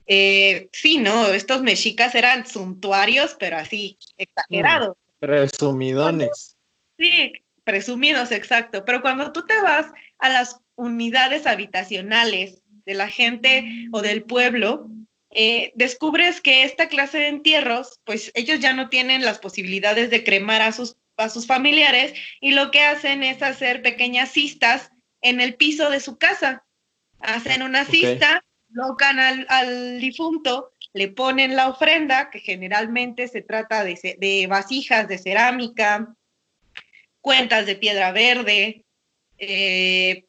[0.08, 4.98] Eh, sí, no, estos mexicas eran suntuarios, pero así, exagerados.
[5.20, 6.58] Presumidones.
[6.98, 8.84] Sí, presumidos, exacto.
[8.86, 9.86] Pero cuando tú te vas
[10.18, 14.90] a las unidades habitacionales de la gente o del pueblo,
[15.32, 20.24] eh, descubres que esta clase de entierros, pues ellos ya no tienen las posibilidades de
[20.24, 24.92] cremar a sus a sus familiares y lo que hacen es hacer pequeñas cistas
[25.22, 26.66] en el piso de su casa.
[27.20, 34.48] Hacen una cista, locan al, difunto, le ponen la ofrenda, que generalmente se trata de,
[34.50, 36.16] vasijas de cerámica,
[37.22, 38.86] cuentas de piedra verde,
[39.38, 40.26] eh,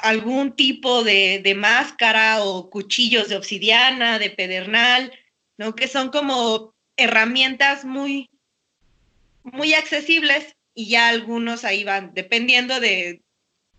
[0.00, 5.12] algún tipo de, de, máscara o cuchillos de obsidiana, de pedernal,
[5.56, 5.74] ¿no?
[5.74, 8.28] Que son como herramientas muy,
[9.42, 13.22] muy accesibles y ya algunos ahí van, dependiendo de,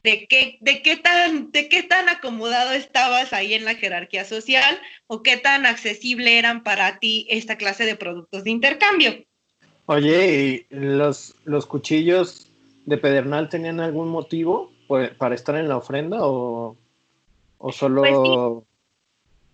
[0.04, 4.80] de, qué, de, qué tan, de qué tan acomodado estabas ahí en la jerarquía social
[5.08, 9.26] o qué tan accesible eran para ti esta clase de productos de intercambio.
[9.88, 12.52] Oye, ¿y los, los cuchillos
[12.86, 16.78] de pedernal tenían algún motivo para estar en la ofrenda o,
[17.58, 18.66] o solo...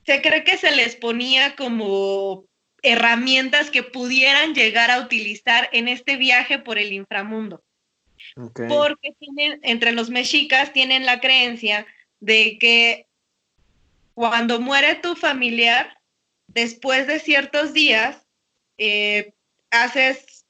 [0.05, 2.45] Pues Se cree que se les ponía como
[2.81, 7.63] herramientas que pudieran llegar a utilizar en este viaje por el inframundo.
[8.35, 11.85] Porque tienen, entre los mexicas tienen la creencia
[12.19, 13.07] de que
[14.13, 15.97] cuando muere tu familiar,
[16.47, 18.25] después de ciertos días,
[18.77, 19.33] eh,
[19.71, 20.45] haces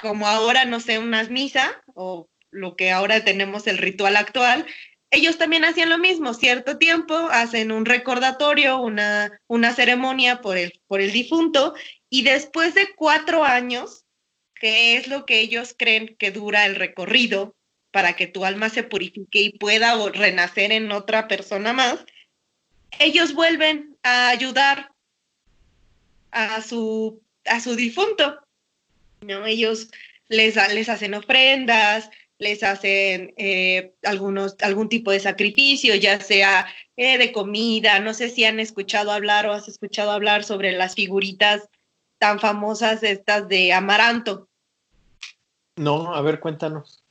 [0.00, 4.66] como ahora, no sé, unas misa o lo que ahora tenemos el ritual actual,
[5.10, 10.80] ellos también hacían lo mismo, cierto tiempo, hacen un recordatorio, una, una ceremonia por el,
[10.86, 11.74] por el difunto,
[12.08, 14.04] y después de cuatro años,
[14.54, 17.54] que es lo que ellos creen que dura el recorrido
[17.90, 22.04] para que tu alma se purifique y pueda renacer en otra persona más,
[22.98, 24.92] ellos vuelven a ayudar
[26.30, 28.38] a su, a su difunto.
[29.20, 29.44] ¿no?
[29.44, 29.90] Ellos
[30.28, 32.10] les, les hacen ofrendas,
[32.42, 38.00] les hacen eh, algunos, algún tipo de sacrificio, ya sea eh, de comida.
[38.00, 41.68] No sé si han escuchado hablar o has escuchado hablar sobre las figuritas
[42.18, 44.48] tan famosas estas de Amaranto.
[45.76, 47.02] No, a ver, cuéntanos.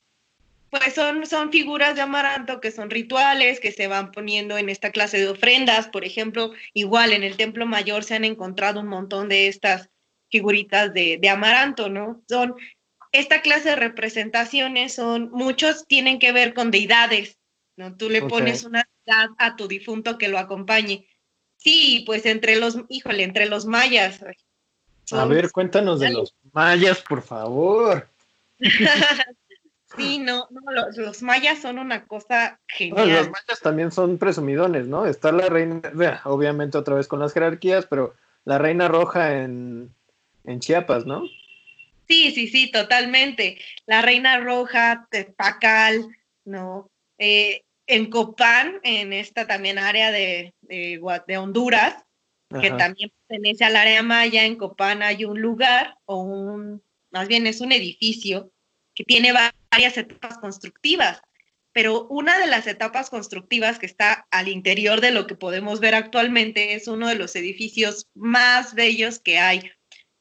[0.69, 4.91] Pues son, son figuras de Amaranto que son rituales que se van poniendo en esta
[4.91, 5.87] clase de ofrendas.
[5.87, 9.89] Por ejemplo, igual en el Templo Mayor se han encontrado un montón de estas
[10.29, 12.21] figuritas de, de Amaranto, ¿no?
[12.29, 12.55] Son
[13.11, 17.37] esta clase de representaciones son, muchos tienen que ver con deidades,
[17.75, 17.95] ¿no?
[17.95, 21.07] Tú le pones una deidad a tu difunto que lo acompañe.
[21.57, 24.23] Sí, pues entre los, híjole, entre los mayas.
[25.11, 28.07] a ver, cuéntanos de los mayas, por favor.
[29.97, 30.61] sí, no, no
[30.95, 33.09] los, mayas son una cosa genial.
[33.09, 35.05] los mayas también son presumidones, ¿no?
[35.05, 35.81] Está la reina,
[36.23, 39.93] obviamente otra vez con las jerarquías, pero la reina roja en,
[40.45, 41.23] en Chiapas, ¿no?
[42.11, 43.57] Sí, sí, sí, totalmente.
[43.85, 46.05] La Reina Roja, Pacal,
[46.43, 46.91] ¿no?
[47.17, 52.03] Eh, en Copán, en esta también área de, de, Honduras,
[52.59, 57.47] que también pertenece al área maya, en Copán hay un lugar, o un, más bien
[57.47, 58.51] es un edificio,
[58.93, 61.21] que tiene varias etapas constructivas,
[61.71, 65.95] pero una de las etapas constructivas que está al interior de lo que podemos ver
[65.95, 69.71] actualmente es uno de los edificios más bellos que hay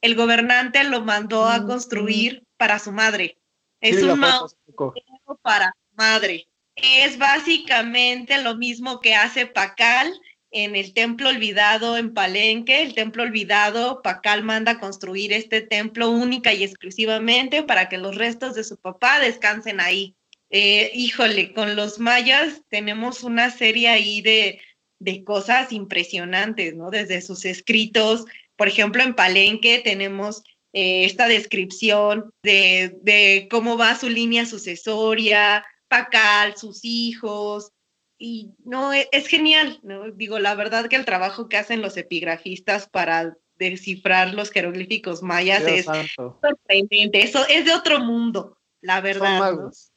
[0.01, 3.38] el gobernante lo mandó a construir para su madre.
[3.80, 4.94] Es un mausoleo
[5.42, 6.46] para madre.
[6.74, 10.12] Es básicamente lo mismo que hace Pacal
[10.51, 12.82] en el templo olvidado en Palenque.
[12.82, 18.16] El templo olvidado, Pacal manda a construir este templo única y exclusivamente para que los
[18.16, 20.16] restos de su papá descansen ahí.
[20.51, 24.61] Eh, híjole, con los mayas tenemos una serie ahí de,
[24.98, 26.90] de cosas impresionantes, ¿no?
[26.90, 28.24] Desde sus escritos,
[28.61, 30.42] por ejemplo, en Palenque tenemos
[30.74, 37.72] eh, esta descripción de, de, cómo va su línea sucesoria, Pacal, sus hijos,
[38.18, 40.11] y no, e, es, genial, ¿no?
[40.11, 45.62] Digo, la verdad que el trabajo que hacen los epigrafistas para descifrar los jeroglíficos mayas
[45.62, 49.38] es sorprendente, eso es de otro mundo, la verdad.
[49.38, 49.90] Son magos.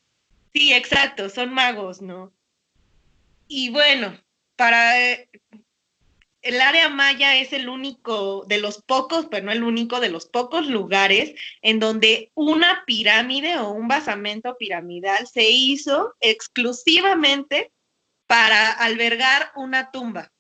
[0.54, 2.32] Sí, exacto, son magos, ¿no?
[3.50, 4.18] Y bueno,
[4.56, 5.30] para eh,
[6.44, 10.26] el área maya es el único de los pocos, pero no el único de los
[10.26, 17.72] pocos lugares en donde una pirámide o un basamento piramidal se hizo exclusivamente
[18.28, 20.34] para albergar una tumba,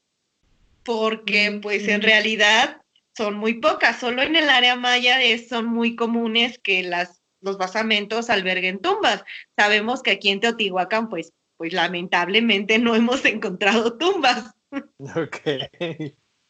[0.84, 2.82] porque pues en realidad
[3.16, 8.30] son muy pocas, solo en el área maya son muy comunes que las, los basamentos
[8.30, 9.24] alberguen tumbas.
[9.56, 14.54] Sabemos que aquí en Teotihuacán pues, pues lamentablemente no hemos encontrado tumbas.
[15.15, 15.39] Ok.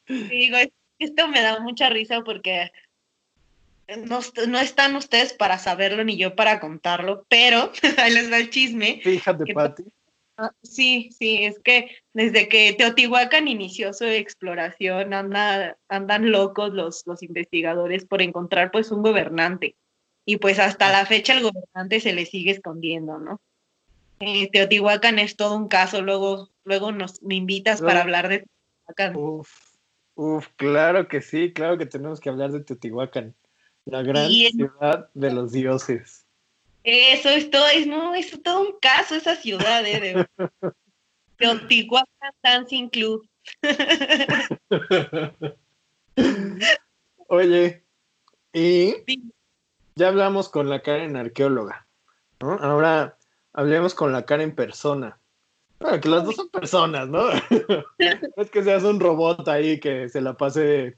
[0.07, 0.57] Digo,
[0.99, 2.71] esto me da mucha risa porque
[4.05, 8.49] no, no, están ustedes para saberlo ni yo para contarlo, pero ahí les va el
[8.49, 9.01] chisme.
[9.03, 9.83] Fíjate, Pati.
[10.37, 17.03] Ah, sí, sí, es que desde que Teotihuacán inició su exploración anda, andan locos los,
[17.05, 19.75] los investigadores por encontrar pues un gobernante
[20.25, 23.41] y pues hasta la fecha el gobernante se le sigue escondiendo, ¿no?
[24.25, 28.45] Eh, Teotihuacán es todo un caso, luego, luego nos me invitas para hablar de
[28.87, 29.15] Teotihuacán.
[29.17, 29.49] Uf,
[30.15, 33.35] uf, claro que sí, claro que tenemos que hablar de Teotihuacán,
[33.83, 36.25] la gran ciudad de los dioses.
[36.85, 39.99] Eso es todo, es, no, es todo un caso esa ciudad, ¿eh?
[39.99, 40.25] De,
[41.37, 43.27] Teotihuacán Dancing Club.
[47.27, 47.83] Oye,
[48.53, 48.93] y
[49.95, 51.87] ya hablamos con la Karen arqueóloga,
[52.39, 52.53] ¿no?
[52.53, 53.17] Ahora
[53.53, 55.19] hablemos con la cara en persona.
[55.79, 57.29] Bueno, que las dos son personas, ¿no?
[58.37, 60.97] es que seas un robot ahí que se la pase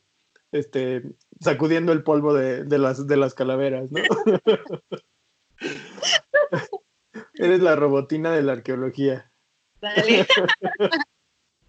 [0.52, 1.04] este,
[1.40, 4.02] sacudiendo el polvo de, de las, de las calaveras, ¿no?
[7.36, 9.32] Eres la robotina de la arqueología.
[9.82, 10.26] Dale.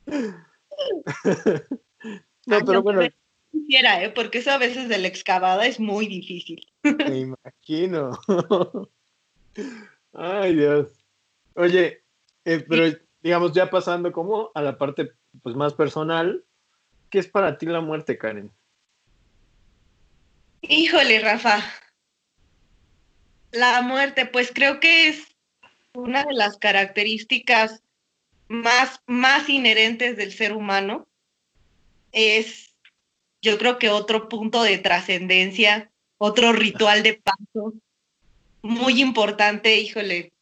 [2.47, 3.03] no, pero bueno.
[3.51, 4.11] Quisiera, ¿eh?
[4.11, 6.67] porque eso a veces de la excavada es muy difícil.
[6.83, 8.19] Me imagino.
[10.19, 11.05] Ay, Dios.
[11.55, 12.03] Oye,
[12.47, 15.13] eh, pero digamos, ya pasando como a la parte
[15.43, 16.43] pues, más personal,
[17.11, 18.51] ¿qué es para ti la muerte, Karen?
[20.63, 21.63] Híjole, Rafa.
[23.53, 25.27] La muerte, pues creo que es
[25.93, 27.83] una de las características
[28.49, 31.07] más, más inherentes del ser humano.
[32.13, 32.75] Es,
[33.43, 37.75] yo creo que otro punto de trascendencia, otro ritual de paso
[38.67, 40.33] muy importante, híjole,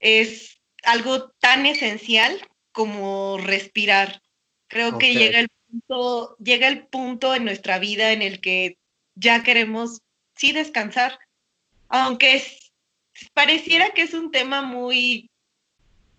[0.00, 2.40] es algo tan esencial
[2.72, 4.22] como respirar.
[4.68, 8.78] Creo que llega el punto, llega el punto en nuestra vida en el que
[9.14, 10.00] ya queremos
[10.36, 11.18] sí descansar,
[11.88, 12.42] aunque
[13.34, 15.30] pareciera que es un tema muy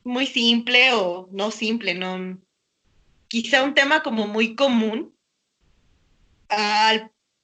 [0.04, 2.40] muy simple o no simple, no
[3.28, 5.16] quizá un tema como muy común.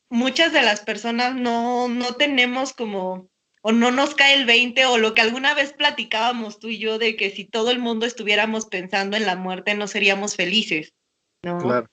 [0.10, 3.30] muchas de las personas no, no tenemos como
[3.68, 7.00] o no nos cae el 20 o lo que alguna vez platicábamos tú y yo
[7.00, 10.94] de que si todo el mundo estuviéramos pensando en la muerte no seríamos felices,
[11.42, 11.58] ¿no?
[11.58, 11.88] Claro.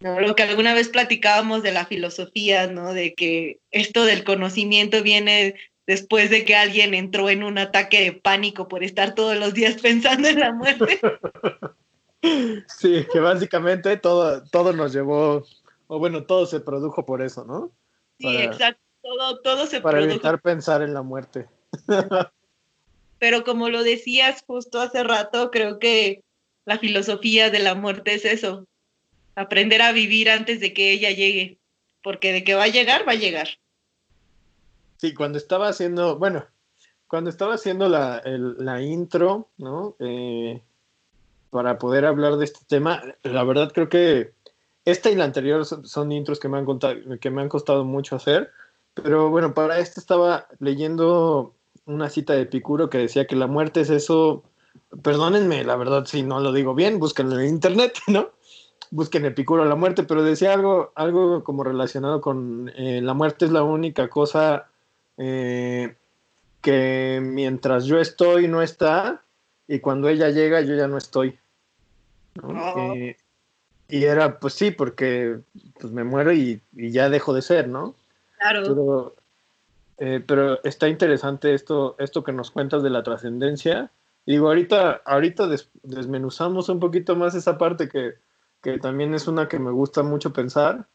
[0.00, 0.18] ¿no?
[0.18, 2.94] Lo que alguna vez platicábamos de la filosofía, ¿no?
[2.94, 5.54] De que esto del conocimiento viene
[5.86, 9.74] después de que alguien entró en un ataque de pánico por estar todos los días
[9.80, 11.00] pensando en la muerte.
[12.66, 15.44] Sí, que básicamente todo, todo nos llevó,
[15.86, 17.70] o bueno, todo se produjo por eso, ¿no?
[18.18, 21.48] Sí, exacto todo, todo se Para evitar pensar en la muerte.
[23.18, 26.22] Pero como lo decías justo hace rato, creo que
[26.64, 28.66] la filosofía de la muerte es eso,
[29.34, 31.58] aprender a vivir antes de que ella llegue,
[32.02, 33.48] porque de que va a llegar, va a llegar.
[34.98, 36.44] Sí, cuando estaba haciendo, bueno,
[37.06, 39.96] cuando estaba haciendo la, la intro, ¿no?
[39.98, 40.60] Eh,
[41.50, 44.32] para poder hablar de este tema, la verdad creo que
[44.84, 47.84] esta y la anterior son, son intros que me, han contado, que me han costado
[47.84, 48.52] mucho hacer,
[49.02, 51.54] pero bueno, para esto estaba leyendo
[51.86, 54.44] una cita de Epicuro que decía que la muerte es eso,
[55.02, 58.30] perdónenme, la verdad, si no lo digo bien, búsquenlo en internet, ¿no?
[58.90, 63.50] Busquen Epicuro la muerte, pero decía algo, algo como relacionado con eh, la muerte es
[63.50, 64.68] la única cosa
[65.18, 65.94] eh,
[66.62, 69.22] que mientras yo estoy no está
[69.66, 71.38] y cuando ella llega yo ya no estoy.
[72.42, 72.94] Oh.
[72.94, 73.16] Eh,
[73.88, 75.38] y era, pues sí, porque
[75.80, 77.94] pues me muero y, y ya dejo de ser, ¿no?
[78.38, 79.14] Claro.
[79.98, 83.90] eh, pero está interesante esto, esto que nos cuentas de la trascendencia.
[84.26, 85.48] Digo, ahorita, ahorita
[85.82, 88.14] desmenuzamos un poquito más esa parte que,
[88.62, 90.86] que, también es una que me gusta mucho pensar,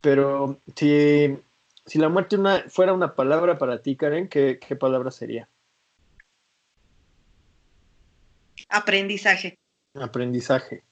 [0.00, 1.36] pero si,
[1.84, 5.48] si la muerte una, fuera una palabra para ti, Karen, ¿qué, qué palabra sería?
[8.68, 9.58] Aprendizaje.
[9.94, 10.84] Aprendizaje.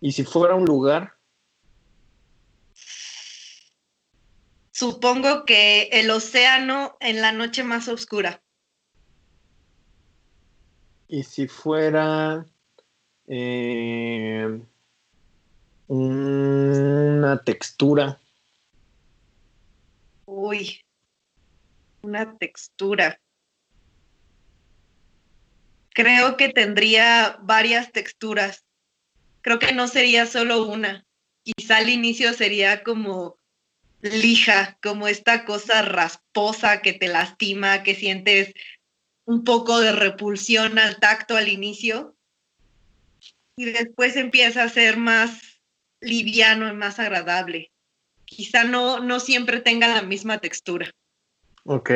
[0.00, 1.14] ¿Y si fuera un lugar?
[4.74, 8.42] Supongo que el océano en la noche más oscura.
[11.06, 12.44] ¿Y si fuera
[13.28, 14.60] eh,
[15.86, 18.18] una textura?
[20.26, 20.80] Uy,
[22.02, 23.20] una textura.
[25.90, 28.64] Creo que tendría varias texturas.
[29.40, 31.06] Creo que no sería solo una.
[31.44, 33.38] Quizá al inicio sería como
[34.04, 38.52] lija, como esta cosa rasposa que te lastima, que sientes
[39.24, 42.14] un poco de repulsión al tacto al inicio.
[43.56, 45.60] Y después empieza a ser más
[46.00, 47.70] liviano y más agradable.
[48.24, 50.90] Quizá no, no siempre tenga la misma textura.
[51.64, 51.90] Ok.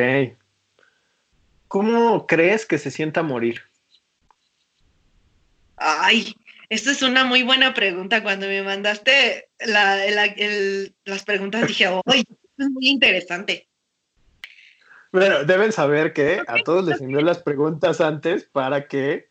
[1.67, 3.61] ¿Cómo crees que se sienta morir?
[5.75, 6.35] Ay,
[6.69, 8.23] esa es una muy buena pregunta.
[8.23, 12.23] Cuando me mandaste las preguntas dije, ¡ay!
[12.57, 13.67] es muy interesante.
[15.11, 19.29] Bueno, deben saber que a todos les envió las preguntas antes para que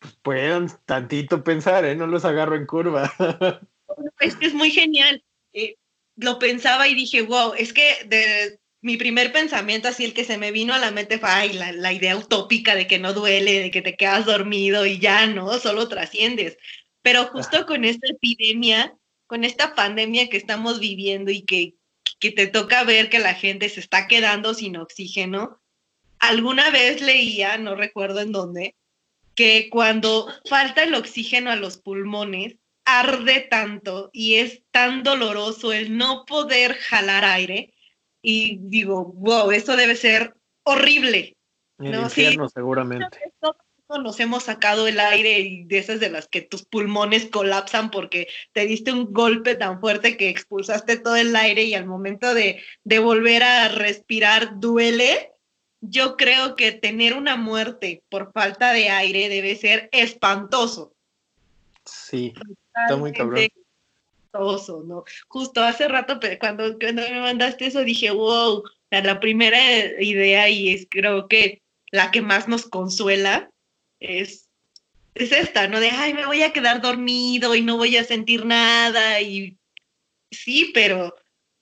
[0.00, 1.94] pues, puedan tantito pensar, ¿eh?
[1.94, 3.12] No los agarro en curva.
[4.20, 5.22] Es que es muy genial.
[5.52, 5.76] Eh,
[6.16, 10.38] lo pensaba y dije, wow, es que de, mi primer pensamiento, así el que se
[10.38, 13.60] me vino a la mente fue, ay, la, la, idea utópica de que no duele,
[13.60, 15.58] de que te quedas dormido y ya, ¿no?
[15.60, 16.58] Solo trasciendes.
[17.00, 18.94] Pero justo con esta epidemia,
[19.28, 21.74] con esta pandemia que estamos viviendo y que,
[22.18, 25.62] que te toca ver que la gente se está quedando sin oxígeno,
[26.18, 28.74] alguna vez leía, no recuerdo en dónde,
[29.36, 35.96] que cuando falta el oxígeno a los pulmones, arde tanto y es tan doloroso el
[35.96, 37.71] no poder jalar aire
[38.22, 41.36] y digo, wow, eso debe ser horrible.
[41.78, 43.18] El infierno, seguramente.
[43.88, 48.26] Nos hemos sacado el aire y de esas de las que tus pulmones colapsan porque
[48.52, 52.62] te diste un golpe tan fuerte que expulsaste todo el aire y al momento de,
[52.84, 55.32] de volver a respirar duele.
[55.82, 60.94] Yo creo que tener una muerte por falta de aire debe ser espantoso.
[61.84, 62.32] Sí,
[62.74, 63.46] está muy cabrón.
[64.32, 65.04] ¿No?
[65.28, 69.58] Justo hace rato, cuando, cuando me mandaste eso, dije, wow, la primera
[70.00, 73.50] idea y es creo que la que más nos consuela
[74.00, 74.48] es,
[75.14, 75.80] es esta, ¿no?
[75.80, 79.58] De, ay, me voy a quedar dormido y no voy a sentir nada y
[80.30, 81.14] sí, pero,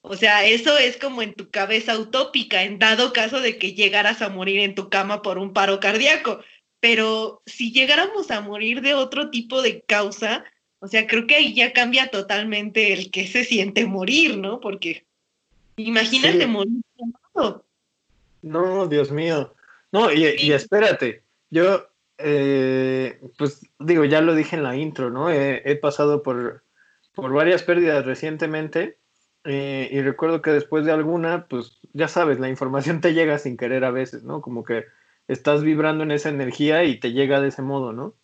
[0.02, 4.22] o sea, eso es como en tu cabeza utópica, en dado caso de que llegaras
[4.22, 6.40] a morir en tu cama por un paro cardíaco.
[6.80, 10.44] Pero si llegáramos a morir de otro tipo de causa,
[10.80, 14.60] o sea, creo que ahí ya cambia totalmente el que se siente morir, ¿no?
[14.60, 15.04] Porque
[15.76, 16.80] imagínate morir.
[18.42, 19.54] No, Dios mío.
[19.92, 25.30] No, y, espérate, yo, eh, pues digo, ya lo dije en la intro, ¿no?
[25.30, 26.64] He, pasado por,
[27.14, 28.98] por varias pérdidas recientemente
[29.44, 33.58] eh, y recuerdo que después de alguna, pues ya sabes, la información te llega sin
[33.58, 34.40] querer a veces, ¿no?
[34.40, 34.84] Como que
[35.28, 38.14] estás vibrando en esa energía y te llega de ese modo, ¿no?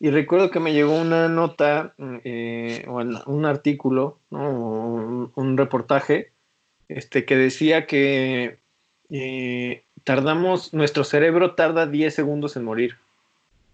[0.00, 2.96] Y recuerdo que me llegó una nota mm, eh, o
[3.30, 5.30] un artículo, ¿no?
[5.34, 6.32] un, reportaje,
[6.88, 8.58] este, que decía que
[9.10, 12.96] eh, tardamos, nuestro cerebro tarda 10 segundos en morir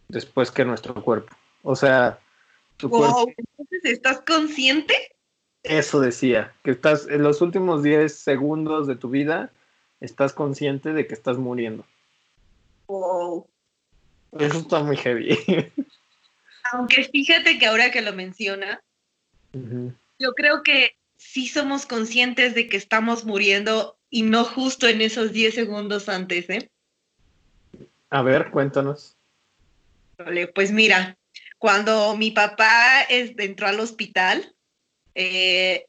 [0.08, 1.34] después que nuestro cuerpo.
[1.62, 2.18] O sea,
[2.76, 4.94] tu wow, Entonces, ¿estás consciente?
[5.62, 9.50] Eso decía, que estás en los últimos 10 segundos de tu vida,
[10.00, 11.84] estás consciente de que estás muriendo.
[12.86, 13.46] Wow.
[14.38, 15.36] Eso está muy heavy.
[16.72, 18.82] Aunque fíjate que ahora que lo menciona,
[20.18, 25.32] yo creo que sí somos conscientes de que estamos muriendo y no justo en esos
[25.32, 26.70] 10 segundos antes, ¿eh?
[28.10, 29.16] A ver, cuéntanos.
[30.18, 31.16] Vale, pues mira,
[31.58, 34.54] cuando mi papá entró al hospital,
[35.14, 35.86] eh,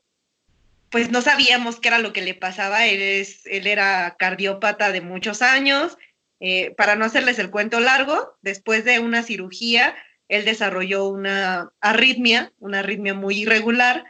[0.89, 2.85] pues no sabíamos qué era lo que le pasaba.
[2.85, 5.97] Él, es, él era cardiópata de muchos años.
[6.39, 9.95] Eh, para no hacerles el cuento largo, después de una cirugía,
[10.31, 14.05] él desarrolló una arritmia, una arritmia muy irregular,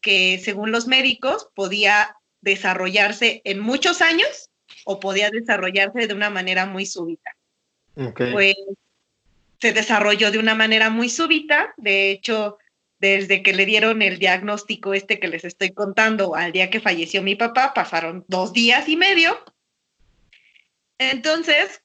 [0.00, 4.50] que según los médicos podía desarrollarse en muchos años
[4.84, 7.36] o podía desarrollarse de una manera muy súbita.
[7.94, 8.54] Pues
[9.60, 12.58] se desarrolló de una manera muy súbita, de hecho,
[13.00, 17.20] desde que le dieron el diagnóstico este que les estoy contando al día que falleció
[17.20, 19.36] mi papá, pasaron dos días y medio.
[20.98, 21.82] Entonces,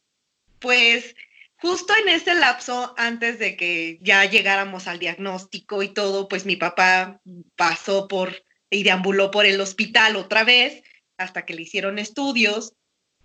[0.59, 1.15] pues
[1.61, 6.55] justo en ese lapso, antes de que ya llegáramos al diagnóstico y todo, pues mi
[6.55, 7.21] papá
[7.55, 10.83] pasó por y deambuló por el hospital otra vez
[11.17, 12.73] hasta que le hicieron estudios,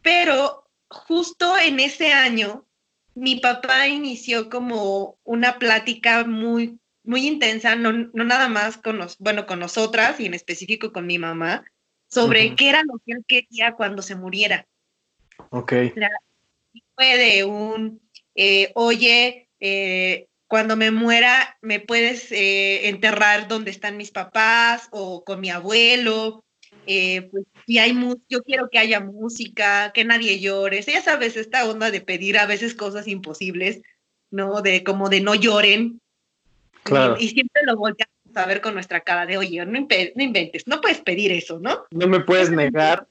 [0.03, 2.67] pero justo en ese año
[3.15, 9.19] mi papá inició como una plática muy muy intensa, no, no nada más con nos,
[9.19, 11.65] bueno, con nosotras y en específico con mi mamá,
[12.09, 14.67] sobre qué era lo que él quería cuando se muriera.
[15.51, 15.73] Ok.
[16.95, 18.01] fue de un,
[18.35, 25.25] eh, oye, eh, cuando me muera, ¿me puedes eh, enterrar donde están mis papás o
[25.25, 26.41] con mi abuelo?
[26.87, 30.83] pues si hay yo quiero que haya música, que nadie llore.
[30.83, 33.81] Ya sabes, esta onda de pedir a veces cosas imposibles,
[34.31, 34.61] ¿no?
[34.61, 35.99] De como de no lloren.
[36.83, 37.17] Claro.
[37.19, 41.01] Y, siempre lo volteamos a ver con nuestra cara de, oye, no, inventes, no puedes
[41.01, 41.87] pedir eso, ¿no?
[41.91, 43.07] No me puedes negar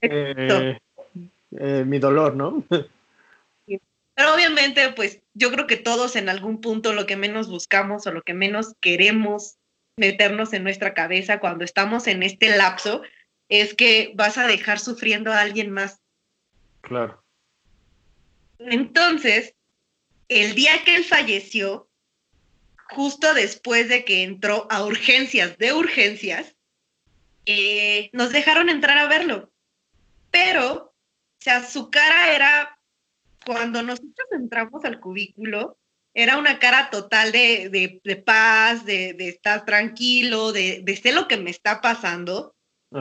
[1.50, 2.62] mi dolor, ¿no?
[4.20, 8.12] Pero obviamente, pues yo creo que todos en algún punto lo que menos buscamos o
[8.12, 9.56] lo que menos queremos
[9.96, 13.00] meternos en nuestra cabeza cuando estamos en este lapso
[13.48, 16.02] es que vas a dejar sufriendo a alguien más.
[16.82, 17.24] Claro.
[18.58, 19.54] Entonces,
[20.28, 21.88] el día que él falleció,
[22.90, 26.54] justo después de que entró a urgencias de urgencias,
[27.46, 29.50] eh, nos dejaron entrar a verlo.
[30.30, 30.92] Pero, o
[31.38, 32.76] sea, su cara era
[33.44, 35.78] cuando nosotros entramos al cubículo,
[36.14, 41.80] era una cara total de, paz, de, estar tranquilo, de, sé lo que me está
[41.80, 42.54] pasando.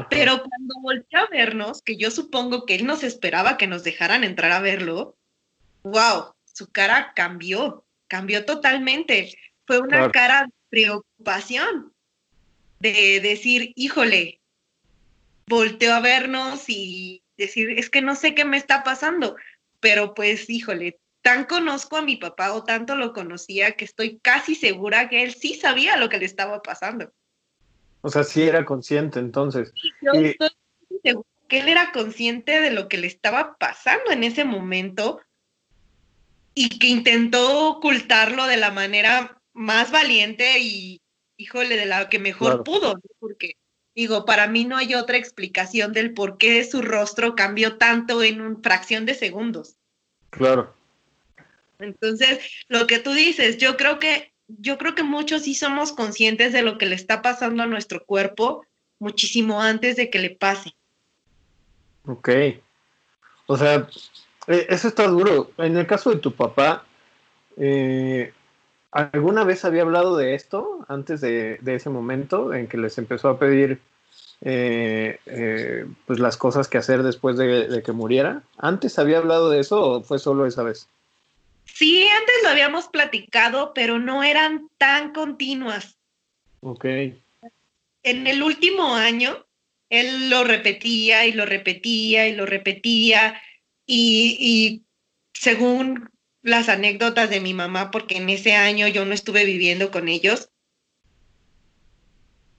[0.10, 4.24] Pero cuando volvió a vernos, que yo supongo que él nos esperaba que nos dejaran
[4.24, 5.18] entrar a verlo,
[5.82, 9.36] wow, su cara cambió, cambió totalmente.
[9.66, 11.92] Fue una cara de preocupación,
[12.80, 14.40] de decir, híjole,
[15.48, 19.36] volteó a vernos y decir, es que no sé qué me está pasando
[19.80, 24.56] pero pues híjole, tan conozco a mi papá o tanto lo conocía que estoy casi
[24.56, 27.12] segura que él sí sabía lo que le estaba pasando.
[28.02, 29.74] O sea, sí era consciente entonces.
[30.02, 30.50] Yo estoy
[31.04, 35.20] segura que él era consciente de lo que le estaba pasando en ese momento
[36.54, 41.02] y que intentó ocultarlo de la manera más valiente y,
[41.38, 43.56] híjole, de la que mejor pudo, porque
[44.00, 48.40] digo, para mí no hay otra explicación del por qué su rostro cambió tanto en
[48.40, 49.76] una fracción de segundos.
[50.30, 50.74] Claro.
[51.80, 52.40] Entonces,
[52.70, 56.62] lo que tú dices, yo creo que yo creo que muchos sí somos conscientes de
[56.62, 58.66] lo que le está pasando a nuestro cuerpo
[59.00, 60.74] muchísimo antes de que le pase.
[62.06, 62.30] Ok.
[63.48, 63.88] O sea,
[64.48, 65.52] e, eso está duro.
[65.58, 66.86] En el caso de tu papá,
[67.58, 68.34] eh,
[68.92, 73.40] ¿alguna vez había hablado de esto antes de, ese momento en que les empezó a
[73.40, 73.80] pedir
[74.42, 78.44] eh, eh, pues las cosas que hacer después de, que muriera?
[78.58, 80.88] ¿Antes había hablado de eso o fue solo esa vez?
[81.66, 85.98] Sí, antes lo habíamos platicado, pero no eran tan continuas.
[86.62, 86.86] Ok.
[88.04, 89.46] En el último año,
[89.90, 93.40] él lo repetía y lo repetía y lo repetía
[93.86, 94.84] y, y
[95.34, 96.10] según
[96.42, 100.50] las anécdotas de mi mamá, porque en ese año yo no estuve viviendo con ellos,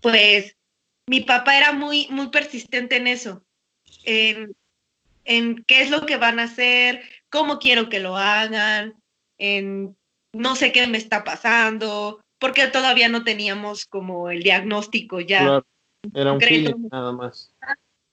[0.00, 0.56] pues
[1.06, 3.44] mi papá era muy, muy persistente en eso,
[4.04, 4.54] en,
[5.24, 8.94] en qué es lo que van a hacer, cómo quiero que lo hagan,
[9.38, 9.96] en
[10.32, 15.62] no sé qué me está pasando, porque todavía no teníamos como el diagnóstico ya.
[16.14, 17.52] era un feeling nada más.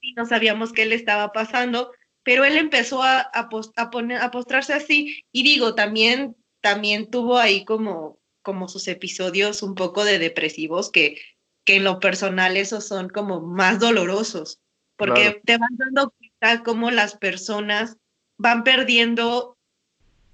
[0.01, 1.91] Y no sabíamos qué le estaba pasando,
[2.28, 7.63] pero él empezó a, a, poner, a postrarse así y digo, también, también tuvo ahí
[7.63, 11.21] como, como sus episodios un poco de depresivos que,
[11.63, 14.59] que en lo personal esos son como más dolorosos,
[14.97, 17.95] porque te van dando cuenta cómo las personas
[18.36, 19.57] van perdiendo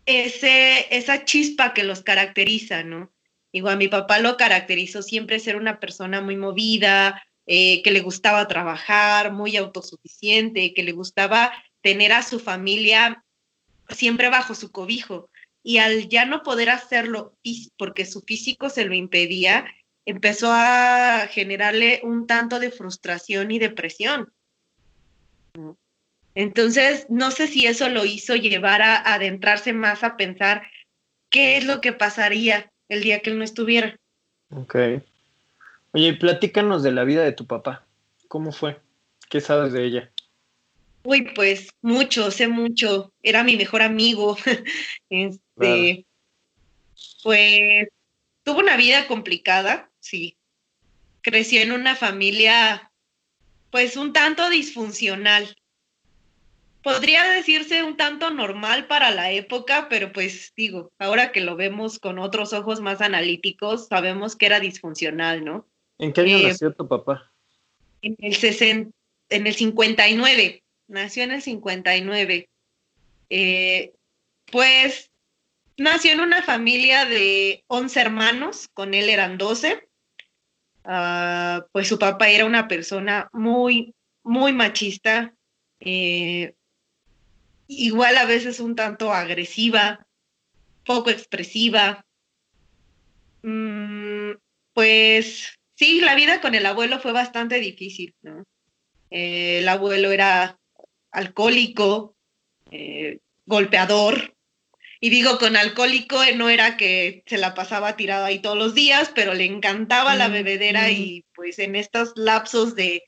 [0.08, 3.14] ese, esa chispa que los caracteriza, ¿no?
[3.52, 8.48] Igual mi papá lo caracterizó siempre ser una persona muy movida, eh, que le gustaba
[8.48, 11.52] trabajar, muy autosuficiente, que le gustaba
[11.84, 13.24] tener a su familia
[13.90, 15.30] siempre bajo su cobijo.
[15.62, 17.38] Y al ya no poder hacerlo
[17.78, 19.66] porque su físico se lo impedía,
[20.06, 24.34] empezó a generarle un tanto de frustración y depresión.
[26.36, 30.64] Entonces, no sé si eso lo hizo llevar a, adentrarse más a pensar
[31.30, 33.98] qué es lo que pasaría el día que él no estuviera.
[34.50, 34.76] Ok.
[35.92, 37.86] Oye, platícanos de la vida de tu papá.
[38.28, 38.82] ¿Cómo fue?
[39.30, 40.13] ¿Qué sabes de ella?
[41.04, 43.14] Uy, pues mucho, sé mucho.
[43.22, 44.38] Era mi mejor amigo.
[45.10, 46.06] este,
[47.24, 47.90] Pues
[48.44, 50.38] tuvo una vida complicada, sí.
[51.22, 52.92] Creció en una familia,
[53.72, 55.56] pues un tanto disfuncional.
[56.82, 61.98] podría decirse un tanto normal para la época, pero pues digo, ahora que lo vemos
[61.98, 65.66] con otros ojos más analíticos, sabemos que era disfuncional, ¿no?
[65.98, 67.32] ¿En qué año eh, nació tu papá?
[68.02, 68.92] En el, 60,
[69.30, 70.63] en el 59,
[70.94, 72.50] nació en el 59.
[73.30, 73.94] Eh,
[74.52, 75.12] pues
[75.76, 79.88] nació en una familia de 11 hermanos, con él eran 12.
[80.86, 85.34] Ah, pues su papá era una persona muy, muy machista,
[85.80, 86.54] eh,
[87.68, 90.06] igual a veces un tanto agresiva,
[90.86, 92.06] poco expresiva.
[93.42, 94.32] Mm,
[94.74, 98.44] pues sí, la vida con el abuelo fue bastante difícil, ¿no?
[99.10, 100.60] El abuelo era
[101.14, 102.16] alcohólico,
[102.72, 104.34] eh, golpeador,
[105.04, 109.12] y digo con alcohólico no era que se la pasaba tirado ahí todos los días,
[109.14, 113.04] pero le encantaba la bebedera y pues en estos lapsos de,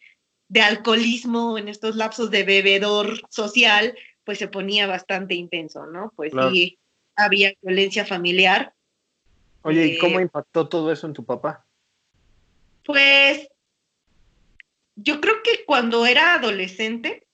[0.49, 6.11] de alcoholismo, en estos lapsos de bebedor social, pues se ponía bastante intenso, ¿no?
[6.17, 6.77] Pues sí,
[7.15, 8.73] había violencia familiar.
[9.61, 11.65] Oye, ¿y cómo eh, impactó todo eso en tu papá?
[12.83, 13.47] Pues
[14.95, 17.24] yo creo que cuando era adolescente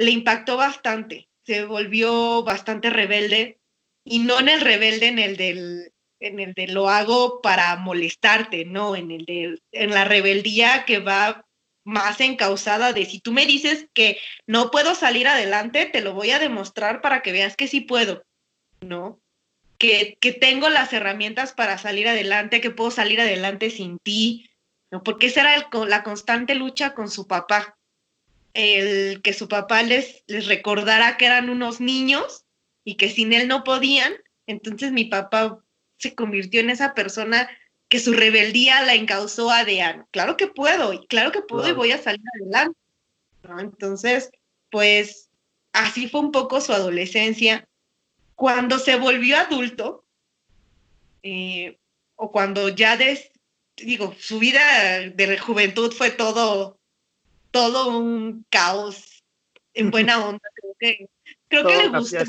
[0.00, 3.60] le impactó bastante, se volvió bastante rebelde
[4.02, 8.64] y no en el rebelde en el del en el de lo hago para molestarte,
[8.64, 11.44] no, en el de en la rebeldía que va
[11.84, 16.30] más encausada de si tú me dices que no puedo salir adelante, te lo voy
[16.30, 18.24] a demostrar para que veas que sí puedo,
[18.80, 19.20] ¿no?
[19.76, 24.50] Que, que tengo las herramientas para salir adelante, que puedo salir adelante sin ti,
[24.90, 25.02] ¿no?
[25.02, 27.78] Porque esa era la constante lucha con su papá,
[28.54, 32.44] el que su papá les, les recordara que eran unos niños
[32.84, 34.14] y que sin él no podían,
[34.46, 35.58] entonces mi papá
[35.98, 37.48] se convirtió en esa persona
[37.88, 40.06] que su rebeldía la encausó a Dean.
[40.10, 42.78] Claro que puedo, y claro que puedo y voy a salir adelante.
[43.58, 44.30] Entonces,
[44.70, 45.30] pues
[45.72, 47.68] así fue un poco su adolescencia.
[48.34, 50.04] Cuando se volvió adulto,
[51.22, 51.78] eh,
[52.16, 53.30] o cuando ya, des,
[53.76, 56.79] digo, su vida de juventud fue todo,
[57.50, 59.24] todo un caos
[59.74, 60.48] en buena onda.
[60.54, 61.08] Creo que,
[61.48, 62.24] creo que le gustó.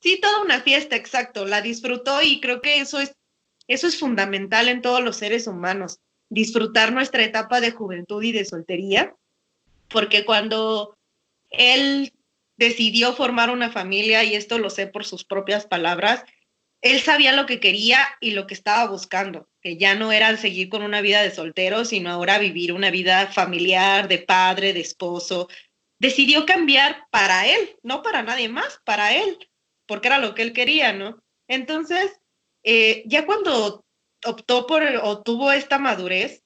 [0.00, 1.46] Sí, toda una fiesta, exacto.
[1.46, 3.16] La disfrutó y creo que eso es
[3.68, 5.98] eso es fundamental en todos los seres humanos,
[6.28, 9.16] disfrutar nuestra etapa de juventud y de soltería,
[9.88, 10.96] porque cuando
[11.50, 12.12] él
[12.56, 16.24] decidió formar una familia, y esto lo sé por sus propias palabras,
[16.82, 20.68] él sabía lo que quería y lo que estaba buscando, que ya no era seguir
[20.68, 25.48] con una vida de soltero, sino ahora vivir una vida familiar, de padre, de esposo.
[25.98, 29.38] Decidió cambiar para él, no para nadie más, para él,
[29.86, 31.22] porque era lo que él quería, ¿no?
[31.48, 32.20] Entonces,
[32.62, 33.84] eh, ya cuando
[34.24, 36.42] optó por o tuvo esta madurez,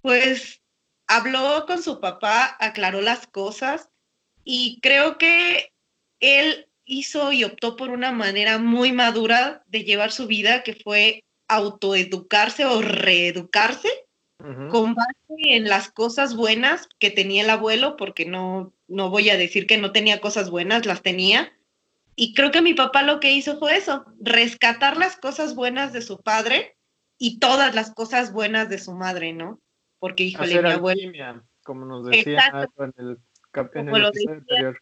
[0.00, 0.62] pues
[1.06, 3.88] habló con su papá, aclaró las cosas
[4.44, 5.72] y creo que
[6.20, 11.24] él hizo y optó por una manera muy madura de llevar su vida, que fue
[11.48, 13.88] autoeducarse o reeducarse
[14.70, 19.36] con base en las cosas buenas que tenía el abuelo, porque no, no voy a
[19.36, 21.52] decir que no tenía cosas buenas, las tenía,
[22.16, 26.02] y creo que mi papá lo que hizo fue eso, rescatar las cosas buenas de
[26.02, 26.76] su padre
[27.18, 29.60] y todas las cosas buenas de su madre, ¿no?
[29.98, 31.42] Porque, híjole, mi abuelo...
[31.62, 33.18] como nos decía en el,
[33.54, 34.78] episodio anterior.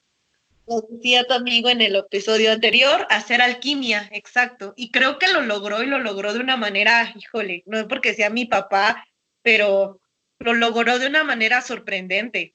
[0.70, 4.72] Lo decía tu amigo en el episodio anterior, hacer alquimia, exacto.
[4.76, 8.14] Y creo que lo logró y lo logró de una manera, híjole, no es porque
[8.14, 9.04] sea mi papá,
[9.42, 10.00] pero
[10.38, 12.54] lo logró de una manera sorprendente.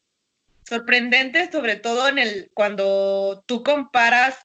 [0.66, 4.38] Sorprendente sobre todo en el cuando tú comparas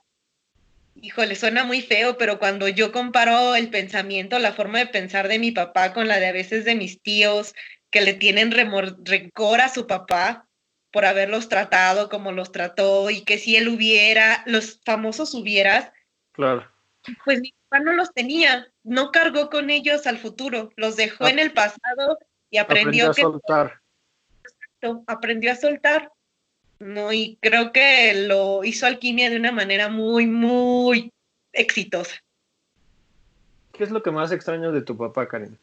[0.97, 5.39] híjole, suena muy feo, pero cuando yo comparo el pensamiento, la forma de pensar de
[5.39, 7.55] mi papá con la de a veces de mis tíos,
[7.93, 10.49] que le tienen rencor a su papá
[10.93, 15.93] por haberlos tratado como los trató y que si él hubiera, los famosos hubieras,
[16.33, 16.71] claro.
[17.25, 21.39] pues mi papá no los tenía, no cargó con ellos al futuro, los dejó en
[21.39, 22.19] el pasado
[22.51, 23.81] y aprendió, aprendió a soltar.
[25.07, 26.13] aprendió a soltar.
[26.81, 27.13] ¿no?
[27.13, 31.13] Y creo que lo hizo Alquimia de una manera muy, muy
[31.53, 32.17] exitosa.
[33.73, 35.59] ¿Qué es lo que más extraño de tu papá, Karen?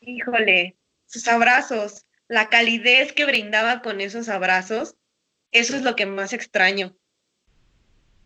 [0.00, 4.94] Híjole, sus abrazos, la calidez que brindaba con esos abrazos,
[5.50, 6.94] eso es lo que más extraño.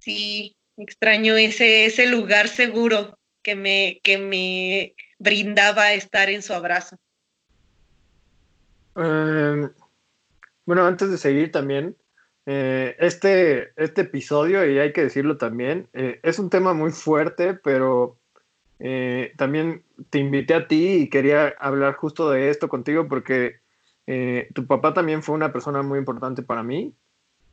[0.00, 6.98] Sí, extraño ese, ese lugar seguro que me, que me brindaba estar en su abrazo.
[8.96, 9.70] Eh,
[10.66, 11.96] bueno, antes de seguir también,
[12.44, 17.54] eh, este, este episodio, y hay que decirlo también, eh, es un tema muy fuerte,
[17.54, 18.18] pero
[19.38, 23.63] también te invité a ti y quería hablar justo de esto contigo porque
[24.06, 26.94] tu papá también fue una persona muy importante para mí.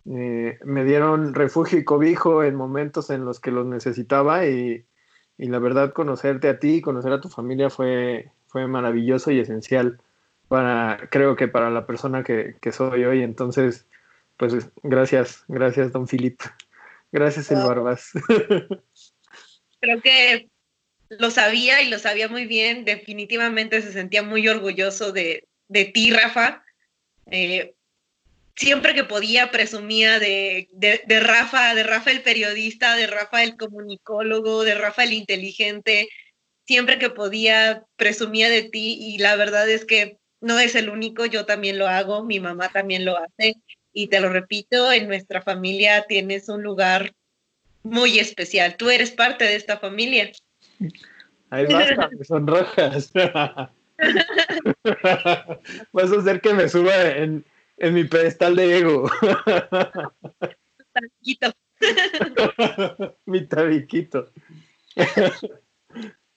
[0.09, 4.85] Eh, me dieron refugio y cobijo en momentos en los que los necesitaba y,
[5.37, 9.99] la verdad conocerte a ti y conocer a tu familia fue, fue maravilloso y esencial
[10.47, 13.23] para, creo que para la persona que, soy hoy.
[13.23, 13.87] Entonces,
[14.37, 16.41] pues gracias, gracias, don Filip.
[17.11, 18.11] Gracias, El Barbas.
[19.81, 20.47] Creo que
[21.09, 22.85] lo sabía y lo sabía muy bien.
[22.85, 25.47] Definitivamente se sentía muy orgulloso de,
[25.85, 26.63] ti, Rafa.
[27.27, 27.75] Eh,
[28.55, 34.63] siempre que podía presumía de, de, Rafa, de Rafa el periodista, de Rafa el comunicólogo,
[34.63, 36.09] de Rafa el inteligente.
[36.65, 41.25] Siempre que podía presumía de ti y la verdad es que no es el único,
[41.25, 43.55] yo también lo hago, mi mamá también lo hace
[43.93, 47.13] y te lo repito, en nuestra familia tienes un lugar
[47.83, 48.75] muy especial.
[48.77, 50.31] Tú eres parte de esta familia.
[51.49, 53.11] Basta, me sonrojas.
[55.93, 57.45] Vas a hacer que me suba en,
[57.77, 59.09] en mi pedestal de ego.
[60.93, 61.51] Tabiquito.
[63.25, 64.29] mi tabiquito.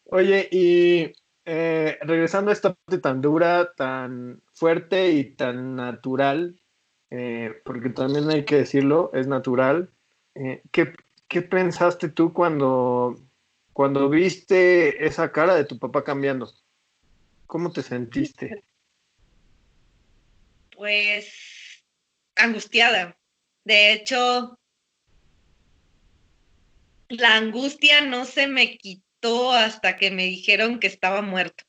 [0.04, 1.12] Oye, y
[1.44, 6.58] eh, regresando a esta parte tan dura, tan fuerte y tan natural,
[7.10, 9.90] eh, porque también hay que decirlo, es natural.
[10.34, 10.94] Eh, ¿qué,
[11.28, 13.16] ¿qué, pensaste tú cuando,
[13.72, 16.50] cuando viste esa cara de tu papá cambiando?
[17.46, 18.64] ¿Cómo te sentiste?
[20.76, 21.32] Pues
[22.36, 23.18] angustiada.
[23.64, 24.58] De hecho,
[27.08, 31.64] la angustia no se me quitó hasta que me dijeron que estaba muerto.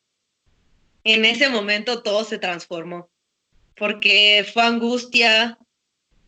[1.03, 3.11] En ese momento todo se transformó,
[3.75, 5.57] porque fue angustia,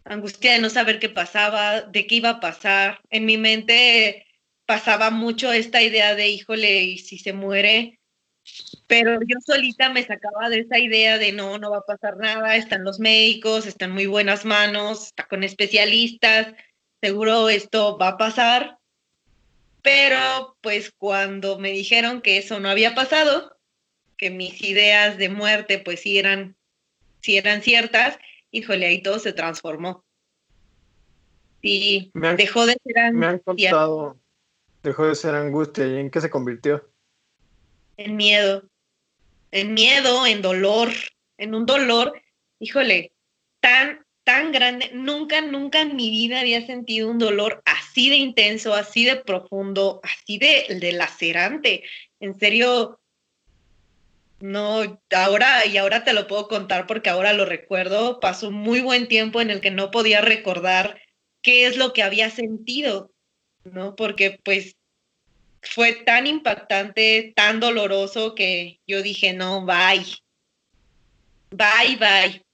[0.06, 3.02] angustia de no saber qué pasaba, de qué iba a pasar.
[3.10, 4.28] En mi mente
[4.68, 8.00] pasaba mucho esta idea de, híjole, ¿y si se muere?
[8.88, 12.56] Pero yo solita me sacaba de esa idea de no, no va a pasar nada,
[12.56, 16.54] están los médicos, están muy buenas manos, está con especialistas,
[17.02, 18.78] seguro esto va a pasar.
[19.82, 23.58] Pero pues cuando me dijeron que eso no había pasado,
[24.18, 26.56] que mis ideas de muerte pues sí eran,
[27.22, 28.18] sí eran ciertas,
[28.52, 30.06] híjole, ahí todo se transformó.
[31.62, 33.20] Y dejó de ser angustia.
[33.20, 34.18] Me han contado,
[34.84, 35.86] dejó de ser angustia.
[35.86, 36.88] ¿Y en qué se convirtió?
[37.98, 38.64] En miedo
[39.52, 40.92] en miedo, en dolor,
[41.38, 42.22] en un dolor,
[42.60, 43.12] híjole,
[43.60, 44.92] tan, tan grande.
[44.94, 50.02] Nunca, nunca en mi vida había sentido un dolor así de intenso, así de profundo,
[50.04, 51.84] así de, de lacerante.
[52.20, 53.00] En serio,
[54.40, 58.20] no, ahora y ahora te lo puedo contar porque ahora lo recuerdo.
[58.20, 61.02] Pasó muy buen tiempo en el que no podía recordar
[61.42, 63.12] qué es lo que había sentido,
[63.64, 63.96] ¿no?
[63.96, 64.77] Porque pues
[65.70, 70.06] fue tan impactante, tan doloroso que yo dije, no, bye.
[71.52, 72.46] Bye, bye.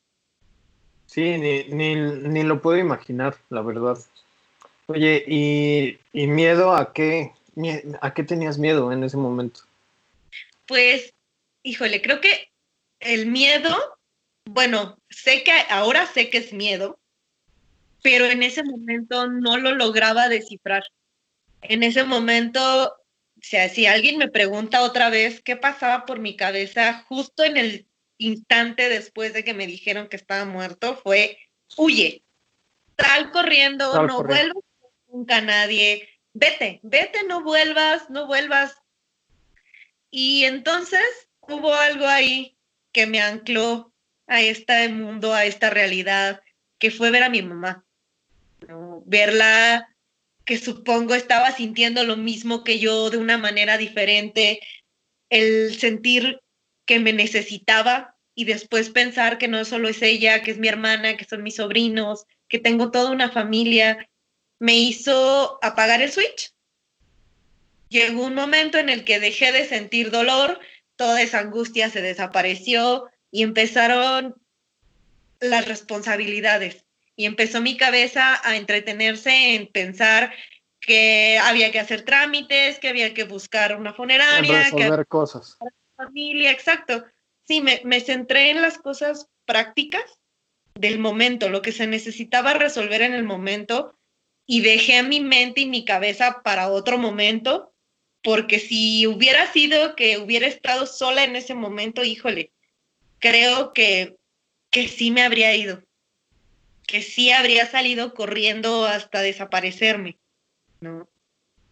[1.08, 3.98] Sí, ni, ni, lo puedo imaginar, la verdad.
[4.88, 7.32] Oye, ¿y, ¿y, miedo a qué?
[8.02, 9.62] ¿A qué tenías miedo en ese momento?
[10.68, 11.14] Pues,
[11.64, 12.50] híjole, creo que
[13.00, 13.76] el miedo,
[14.46, 17.00] bueno, sé que ahora sé que es miedo,
[18.02, 20.84] pero en ese momento no lo lograba descifrar
[21.64, 22.96] en ese momento,
[23.44, 27.58] o sea, si alguien me pregunta otra vez qué pasaba por mi cabeza justo en
[27.58, 27.88] el
[28.18, 31.38] instante después de que me dijeron que estaba muerto, fue
[31.76, 32.24] huye,
[32.98, 34.64] sal corriendo, no vuelvas
[35.08, 38.78] nunca a nadie, vete, vete, no vuelvas, no vuelvas.
[40.10, 41.04] Y entonces
[41.42, 42.58] hubo algo ahí
[42.94, 43.94] que me ancló
[44.26, 46.42] a este mundo, a esta realidad,
[46.80, 47.84] que fue ver a mi mamá,
[49.06, 49.93] verla
[50.46, 54.60] que supongo estaba sintiendo lo mismo que yo de una manera diferente,
[55.30, 56.42] el sentir
[56.86, 61.18] que me necesitaba y después pensar que no solo es ella, que es mi hermana,
[61.18, 64.10] que son mis sobrinos, que tengo toda una familia,
[64.60, 66.52] me hizo apagar el switch.
[67.90, 70.60] Llegó un momento en el que dejé de sentir dolor,
[70.96, 74.36] toda esa angustia se desapareció y empezaron
[75.40, 76.83] las responsabilidades
[77.16, 80.34] y empezó mi cabeza a entretenerse en pensar
[80.80, 85.58] que había que hacer trámites, que había que buscar una funeraria, resolver que cosas.
[85.96, 87.06] Familia, exacto.
[87.44, 90.04] Sí, me, me centré en las cosas prácticas
[90.76, 93.98] del momento, lo que se necesitaba resolver en el momento
[94.46, 97.74] y dejé mi mente y mi cabeza para otro momento,
[98.24, 102.52] porque si hubiera sido que hubiera estado sola en ese momento, híjole,
[103.20, 104.18] creo que,
[104.70, 105.84] que sí me habría ido
[106.94, 110.20] que sí habría salido corriendo hasta desaparecerme,
[110.80, 111.10] ¿no?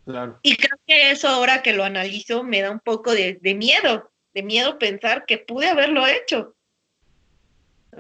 [0.04, 0.40] Claro.
[0.42, 4.42] Y creo que eso ahora que lo analizo me da un poco de, miedo, de
[4.42, 6.56] miedo pensar que pude haberlo hecho.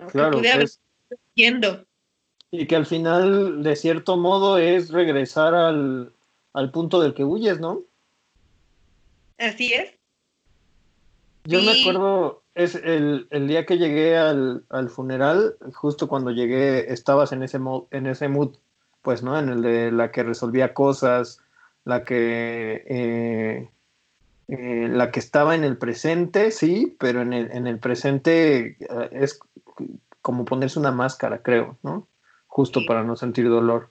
[0.09, 0.67] Claro, que pude haber
[1.35, 1.85] yendo.
[2.49, 6.15] Y que al final, de cierto modo, es regresar al,
[6.53, 7.83] al punto del que huyes, ¿no?
[9.37, 9.93] Así es.
[11.43, 16.91] Yo me acuerdo, es el, el, día que llegué al, al, funeral, justo cuando llegué,
[16.91, 17.59] estabas en ese,
[17.91, 18.57] en ese mood,
[19.01, 19.37] pues, ¿no?
[19.39, 21.39] En el de la que resolvía cosas,
[21.85, 23.69] la que, eh,
[24.47, 29.09] eh, la que estaba en el presente, sí, pero en el, en el presente eh,
[29.11, 29.39] es
[30.21, 32.07] como ponerse una máscara, creo, ¿no?
[32.47, 33.89] Justo para no sentir dolor.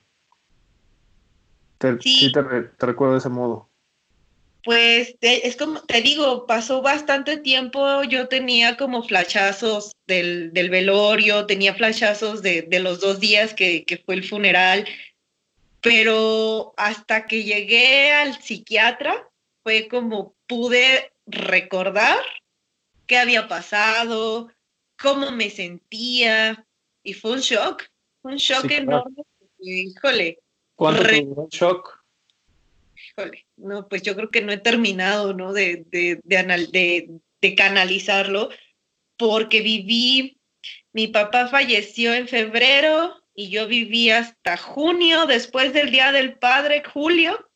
[1.99, 3.70] sí, te, te recuerdo de ese modo.
[4.63, 11.47] Pues es como te digo, pasó bastante tiempo, yo tenía como flashazos del, del velorio,
[11.47, 14.87] tenía flashazos de, de los dos días que, que, fue el funeral,
[15.81, 19.27] pero hasta que llegué al psiquiatra
[19.63, 22.17] fue como pude recordar
[23.07, 24.51] qué había pasado,
[25.01, 26.65] cómo me sentía,
[27.03, 27.83] y fue un shock,
[28.21, 29.23] un shock enorme.
[29.59, 30.39] Híjole.
[30.75, 31.03] ¿Cuánto
[31.41, 32.03] un shock?
[32.95, 35.53] Híjole, no, pues yo creo que no he terminado, ¿no?
[35.53, 38.49] De, de, de, canalizarlo,
[39.17, 40.39] porque viví,
[40.93, 46.83] mi papá falleció en febrero y yo viví hasta junio, después del Día del Padre,
[46.83, 47.49] julio,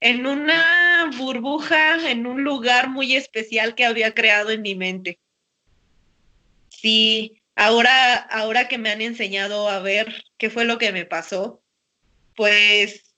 [0.00, 5.18] en una burbuja, en un lugar muy especial que había creado en mi mente.
[6.68, 11.62] Sí, ahora, ahora que me han enseñado a ver qué fue lo que me pasó,
[12.34, 13.11] pues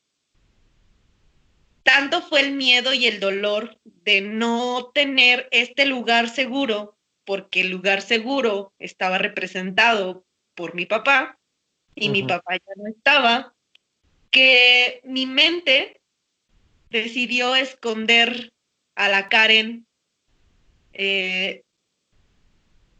[1.84, 7.70] tanto fue el miedo y el dolor de no tener este lugar seguro, porque el
[7.70, 10.24] lugar seguro estaba representado
[10.54, 11.38] por mi papá
[11.94, 13.54] y mi papá ya no estaba,
[14.30, 16.00] que mi mente
[16.90, 18.52] decidió esconder
[18.96, 19.86] a la Karen,
[20.92, 21.62] eh,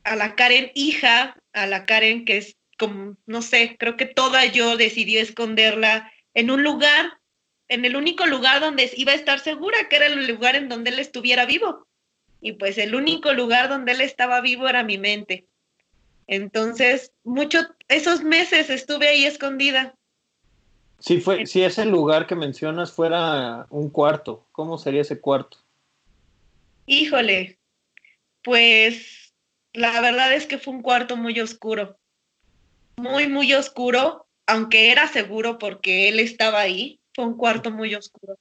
[0.05, 4.45] a la Karen hija, a la Karen que es como, no sé, creo que toda
[4.47, 7.19] yo decidió esconderla en un lugar
[7.69, 10.91] en el único lugar donde iba a estar segura, que era el lugar en donde
[10.91, 11.87] él estuviera vivo.
[12.41, 15.47] Y pues el único lugar donde él estaba vivo era mi mente.
[16.27, 19.95] Entonces, muchos, esos meses estuve ahí escondida.
[20.99, 25.59] Si, fue, si ese lugar que mencionas fuera un cuarto, ¿cómo sería ese cuarto?
[26.87, 27.59] Híjole,
[28.43, 29.33] pues
[29.73, 31.99] la verdad es que fue un cuarto muy oscuro,
[32.97, 38.39] muy, muy oscuro, aunque era seguro porque él estaba ahí, fue un cuarto muy oscuro.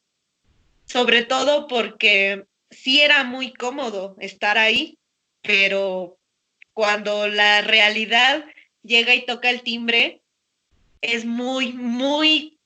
[0.85, 4.97] Sobre todo porque sí era muy cómodo estar ahí,
[5.41, 6.17] pero
[6.73, 8.45] cuando la realidad
[8.81, 10.21] llega y toca el timbre,
[11.01, 12.59] es muy, muy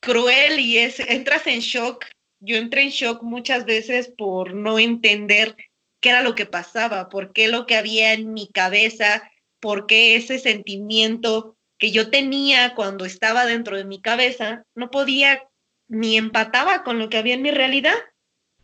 [0.00, 2.06] cruel y es, entras en shock.
[2.40, 5.56] Yo entré en shock muchas veces por no entender
[6.00, 9.30] qué era lo que pasaba, por qué lo que había en mi cabeza,
[9.60, 15.48] por qué ese sentimiento que yo tenía cuando estaba dentro de mi cabeza, no podía
[15.88, 17.96] ni empataba con lo que había en mi realidad.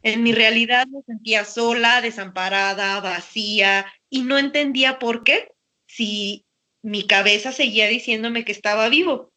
[0.04, 5.50] En mi realidad me sentía sola, desamparada, vacía y no entendía por qué,
[5.88, 6.44] si
[6.80, 9.32] mi cabeza seguía diciéndome que estaba vivo.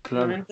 [0.00, 0.46] Claro.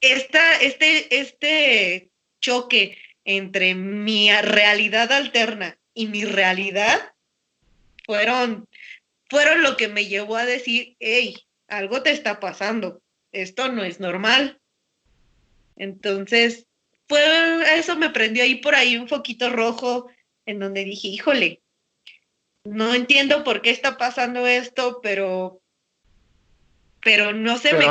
[0.00, 2.96] este, este choque
[3.26, 7.12] entre mi realidad alterna y mi realidad
[8.06, 8.66] fueron,
[9.28, 11.36] fueron lo que me llevó a decir, hey,
[11.70, 13.00] algo te está pasando,
[13.32, 14.60] esto no es normal.
[15.76, 16.66] Entonces,
[17.08, 17.22] fue,
[17.78, 20.10] eso me prendió ahí por ahí un foquito rojo
[20.46, 21.62] en donde dije, híjole,
[22.64, 25.62] no entiendo por qué está pasando esto, pero,
[27.02, 27.86] pero no sé, me,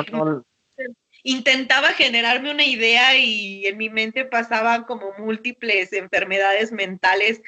[1.23, 7.41] intentaba generarme una idea y en mi mente pasaban como múltiples enfermedades mentales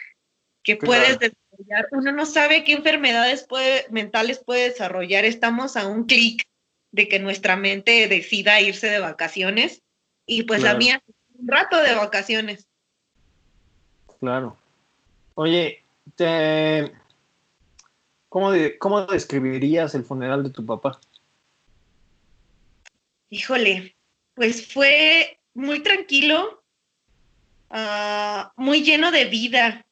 [0.64, 1.20] que puedes
[1.62, 1.88] desarrollar.
[1.92, 5.26] Uno no sabe qué enfermedades puede, mentales puede desarrollar.
[5.26, 6.48] Estamos a un clic
[6.92, 9.82] de que nuestra mente decida irse de vacaciones
[10.26, 11.02] y pues la mía,
[11.34, 12.68] un rato de vacaciones.
[14.20, 14.58] Claro.
[15.36, 15.84] Oye,
[16.16, 16.92] te...
[18.30, 21.00] ¿Cómo, ¿cómo describirías el funeral de tu papá?
[23.30, 23.96] Híjole,
[24.36, 26.64] pues fue muy tranquilo,
[27.70, 29.86] ah, muy lleno de vida.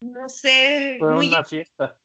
[0.00, 0.96] No sé.
[0.98, 2.00] Fue una fiesta.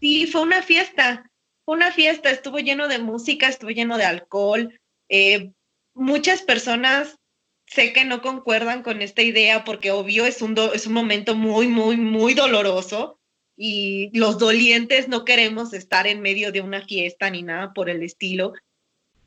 [0.00, 1.30] Sí, fue una fiesta.
[1.64, 4.80] Fue una fiesta, estuvo lleno de música, estuvo lleno de alcohol.
[5.08, 5.52] Eh,
[5.94, 7.18] muchas personas
[7.66, 11.68] sé que no concuerdan con esta idea porque obvio es un, es un momento muy,
[11.68, 13.18] muy, muy doloroso
[13.56, 18.02] y los dolientes no queremos estar en medio de una fiesta ni nada por el
[18.02, 18.52] estilo,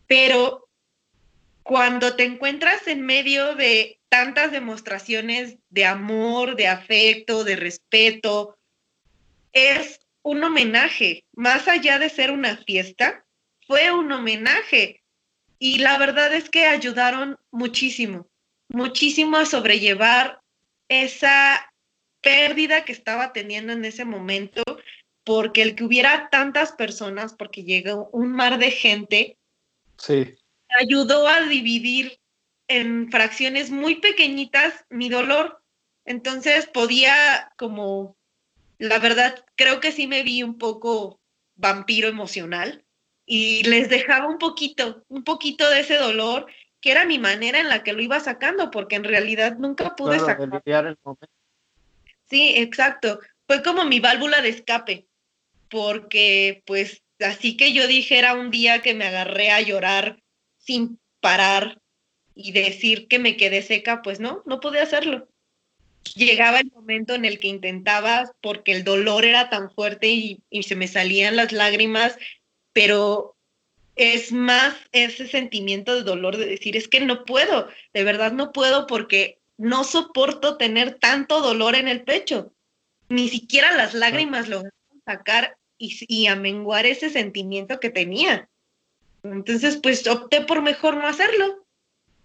[0.07, 0.69] pero
[1.71, 8.57] cuando te encuentras en medio de tantas demostraciones de amor, de afecto, de respeto,
[9.53, 13.23] es un homenaje, más allá de ser una fiesta,
[13.67, 15.01] fue un homenaje.
[15.59, 18.27] Y la verdad es que ayudaron muchísimo,
[18.67, 20.41] muchísimo a sobrellevar
[20.89, 21.71] esa
[22.19, 24.61] pérdida que estaba teniendo en ese momento,
[25.23, 29.37] porque el que hubiera tantas personas, porque llegó un mar de gente,
[29.95, 30.35] sí.
[30.79, 32.19] Ayudó a dividir
[32.67, 35.61] en fracciones muy pequeñitas mi dolor.
[36.05, 38.17] Entonces podía como,
[38.77, 41.19] la verdad, creo que sí me vi un poco
[41.55, 42.85] vampiro emocional
[43.25, 46.47] y les dejaba un poquito, un poquito de ese dolor,
[46.81, 50.19] que era mi manera en la que lo iba sacando, porque en realidad nunca pude
[50.19, 50.49] sacar.
[52.29, 53.19] Sí, exacto.
[53.45, 55.07] Fue como mi válvula de escape,
[55.69, 60.20] porque pues así que yo dijera un día que me agarré a llorar
[60.61, 61.81] sin parar
[62.33, 65.27] y decir que me quedé seca, pues no, no pude hacerlo.
[66.15, 70.63] Llegaba el momento en el que intentaba porque el dolor era tan fuerte y, y
[70.63, 72.17] se me salían las lágrimas,
[72.73, 73.35] pero
[73.95, 78.51] es más ese sentimiento de dolor de decir, es que no puedo, de verdad no
[78.51, 82.53] puedo porque no soporto tener tanto dolor en el pecho.
[83.09, 84.71] Ni siquiera las lágrimas lograron
[85.05, 88.49] sacar y, y amenguar ese sentimiento que tenía.
[89.23, 91.65] Entonces, pues opté por mejor no hacerlo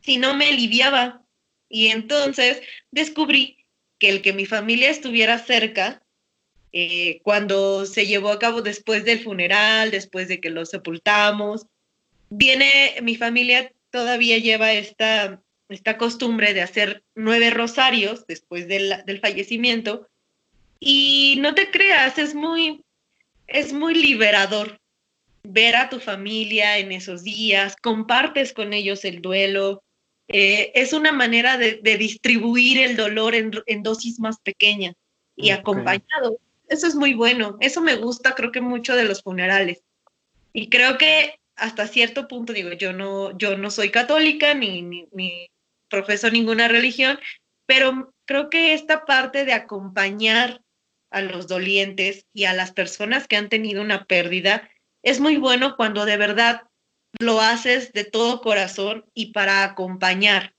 [0.00, 1.22] si no me aliviaba.
[1.68, 3.66] Y entonces descubrí
[3.98, 6.02] que el que mi familia estuviera cerca,
[6.72, 11.66] eh, cuando se llevó a cabo después del funeral, después de que lo sepultamos,
[12.28, 19.20] viene, mi familia todavía lleva esta, esta costumbre de hacer nueve rosarios después del, del
[19.20, 20.08] fallecimiento.
[20.78, 22.84] Y no te creas, es muy,
[23.46, 24.78] es muy liberador
[25.48, 29.82] ver a tu familia en esos días, compartes con ellos el duelo,
[30.28, 34.94] eh, es una manera de, distribuir el dolor en, dosis más pequeñas
[35.36, 36.38] y acompañado.
[36.68, 39.82] Eso es muy bueno, eso me gusta creo que mucho de los funerales.
[40.52, 45.08] Y creo que hasta cierto punto, digo, yo no, yo no soy católica ni, ni,
[45.12, 45.48] ni
[45.88, 47.18] profeso ninguna religión,
[47.66, 50.60] pero creo que esta parte de acompañar
[51.10, 54.68] a los dolientes y a las personas que han tenido una pérdida
[55.06, 56.62] es muy bueno cuando de verdad
[57.20, 60.56] lo haces de todo corazón y para acompañar,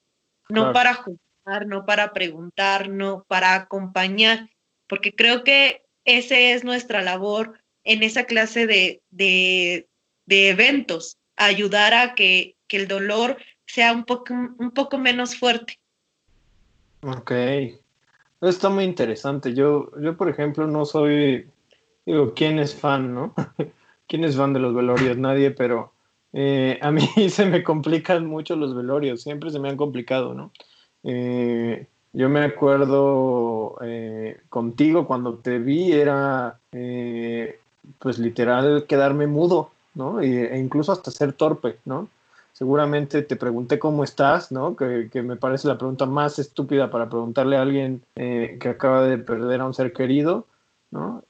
[0.48, 4.50] no para juzgar, no para preguntar, no para acompañar,
[4.88, 9.86] porque creo que esa es nuestra labor en esa clase de, de,
[10.30, 13.36] eventos, ayudar a que, que, el dolor
[13.66, 15.78] sea un poco, un poco menos fuerte.
[17.02, 17.34] Ok,
[18.40, 19.54] está muy interesante.
[19.54, 21.50] Yo, yo, por ejemplo, no soy,
[22.06, 23.36] digo, ¿quién es fan, no?
[24.08, 25.18] ¿Quién es fan de los velorios?
[25.18, 25.92] Nadie, pero
[26.34, 30.52] eh, a mí se me complican mucho los velorios, siempre se me han complicado, ¿no?
[31.04, 36.60] Eh, yo me acuerdo eh, contigo cuando te vi era
[38.00, 40.22] pues literal quedarme mudo, ¿no?
[40.22, 42.08] e incluso hasta ser torpe, ¿no?
[42.54, 44.76] Seguramente te pregunté cómo estás, ¿no?
[44.76, 49.18] Que, que me parece la pregunta más estúpida para preguntarle a alguien que acaba de
[49.18, 50.46] perder a un ser querido,
[50.92, 51.24] ¿no?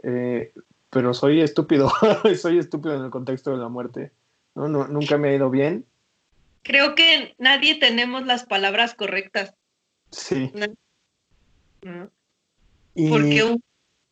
[0.97, 1.91] Pero soy estúpido,
[2.41, 4.11] soy estúpido en el contexto de la muerte.
[4.55, 4.67] ¿no?
[4.67, 5.85] nunca me ha ido bien.
[6.63, 9.53] Creo que nadie tenemos las palabras correctas.
[10.09, 10.51] Sí.
[13.09, 13.57] Porque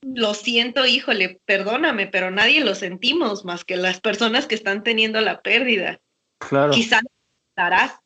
[0.04, 5.20] lo siento, híjole, perdóname, pero nadie lo sentimos más que las personas que están teniendo
[5.22, 6.00] la pérdida.
[6.38, 6.72] Claro.
[6.72, 7.02] Quizás
[7.50, 8.00] estarás,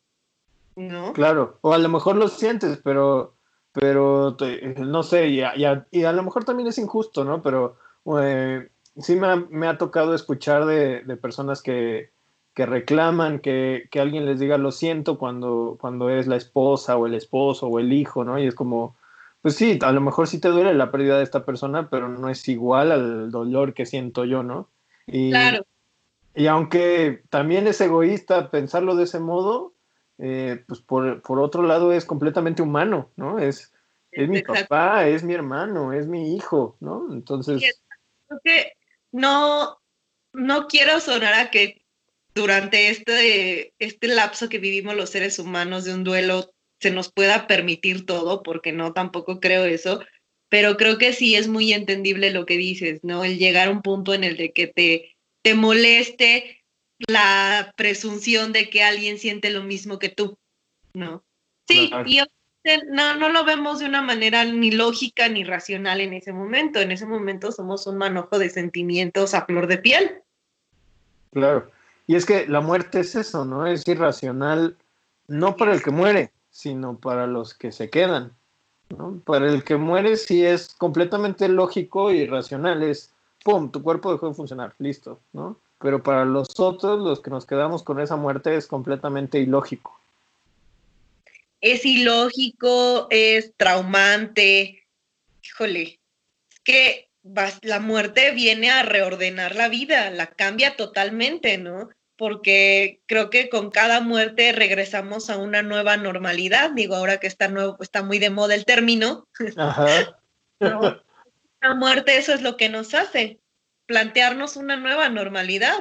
[0.77, 1.11] ¿no?
[1.11, 3.35] Claro, o a lo mejor lo sientes, pero,
[3.73, 4.37] pero
[4.77, 5.53] no sé, y a,
[5.91, 7.43] y, a, lo mejor también es injusto, ¿no?
[7.43, 7.75] Pero
[8.17, 12.11] eh, sí me ha, me ha, tocado escuchar de, de personas que,
[12.53, 17.07] que reclaman que, que, alguien les diga lo siento cuando, cuando es la esposa o
[17.07, 18.39] el esposo o el hijo, ¿no?
[18.39, 18.97] Y es como,
[19.41, 22.29] pues sí, a lo mejor sí te duele la pérdida de esta persona, pero no
[22.29, 24.67] es igual al dolor que siento yo, ¿no?
[25.07, 25.65] Y, claro.
[26.35, 29.73] Y aunque también es egoísta pensarlo de ese modo,
[30.17, 33.39] eh, pues por, por, otro lado es completamente humano, ¿no?
[33.39, 33.73] Es,
[34.11, 37.07] es mi papá, es mi hermano, es mi hijo, ¿no?
[37.11, 37.61] Entonces...
[38.29, 38.73] Creo que
[39.11, 39.79] no,
[40.33, 41.83] no quiero sonar a que
[42.35, 47.47] durante este, este lapso que vivimos los seres humanos de un duelo se nos pueda
[47.47, 50.01] permitir todo, porque no, tampoco creo eso,
[50.47, 53.23] pero creo que sí es muy entendible lo que dices, ¿no?
[53.23, 56.63] El llegar a un punto en el de que te, te moleste
[57.07, 60.37] la presunción de que alguien siente lo mismo que tú,
[60.93, 61.25] ¿no?
[61.67, 62.19] Sí, y
[62.89, 66.79] no, no lo vemos de una manera ni lógica ni racional en ese momento.
[66.79, 70.21] En ese momento somos un manojo de sentimientos a flor de piel.
[71.31, 71.69] Claro.
[72.07, 73.67] Y es que la muerte es eso, ¿no?
[73.67, 74.77] Es irracional,
[75.27, 78.33] no para el que muere, sino para los que se quedan.
[78.89, 79.21] ¿no?
[79.25, 83.13] Para el que muere sí es completamente lógico y racional, es
[83.43, 85.57] ¡pum!, tu cuerpo dejó de funcionar, listo, ¿no?
[85.79, 89.98] Pero para los otros, los que nos quedamos con esa muerte, es completamente ilógico.
[91.61, 94.87] Es ilógico, es traumante.
[95.43, 95.99] Híjole,
[96.49, 97.09] es que
[97.61, 101.89] la muerte viene a reordenar la vida, la cambia totalmente, ¿no?
[102.15, 106.71] Porque creo que con cada muerte regresamos a una nueva normalidad.
[106.71, 109.27] Digo, ahora que está, nuevo, está muy de moda el término.
[109.57, 110.19] Ajá.
[111.61, 113.39] La muerte eso es lo que nos hace,
[113.85, 115.75] plantearnos una nueva normalidad.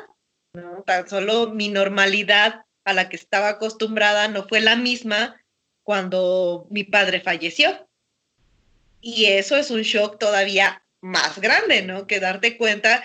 [0.53, 0.83] ¿no?
[0.85, 5.37] Tan solo mi normalidad a la que estaba acostumbrada no fue la misma
[5.89, 7.89] cuando mi padre falleció.
[9.01, 12.07] Y eso es un shock todavía más grande, ¿no?
[12.07, 13.03] Que darte cuenta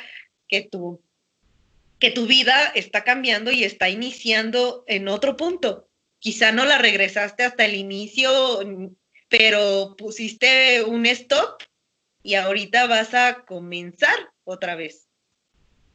[0.49, 1.01] que tu,
[1.97, 5.87] que tu vida está cambiando y está iniciando en otro punto.
[6.19, 8.59] Quizá no la regresaste hasta el inicio,
[9.29, 11.63] pero pusiste un stop
[12.21, 15.07] y ahorita vas a comenzar otra vez.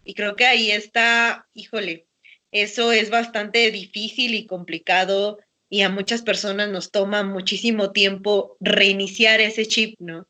[0.07, 2.07] Y creo que ahí está, híjole,
[2.51, 5.39] eso es bastante difícil y complicado
[5.71, 10.27] y a muchas personas nos toma muchísimo tiempo reiniciar ese chip, ¿no?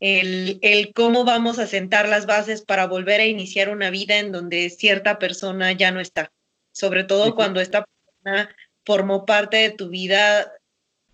[0.00, 4.32] El, el, cómo vamos a sentar las bases para volver a iniciar una vida en
[4.32, 6.32] donde cierta persona ya no está,
[6.72, 8.54] sobre todo cuando esta persona
[8.86, 10.50] formó parte de tu vida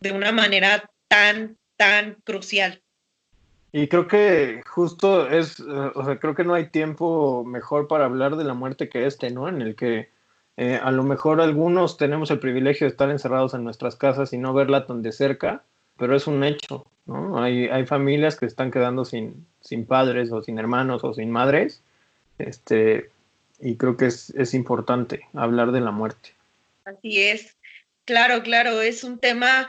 [0.00, 2.80] de una manera tan, tan crucial.
[3.72, 8.36] Y creo que justo es, o sea, creo que no hay tiempo mejor para hablar
[8.36, 9.48] de la muerte que este, ¿no?
[9.48, 10.10] En el que
[10.56, 14.38] eh, a lo mejor algunos tenemos el privilegio de estar encerrados en nuestras casas y
[14.38, 15.62] no verla tan de cerca,
[15.98, 17.42] pero es un hecho, ¿no?
[17.42, 21.82] Hay, hay familias que están quedando sin, sin padres o sin hermanos o sin madres,
[22.38, 23.10] este,
[23.60, 26.34] y creo que es, es importante hablar de la muerte.
[26.84, 27.56] Así es,
[28.06, 29.68] claro, claro, es un tema,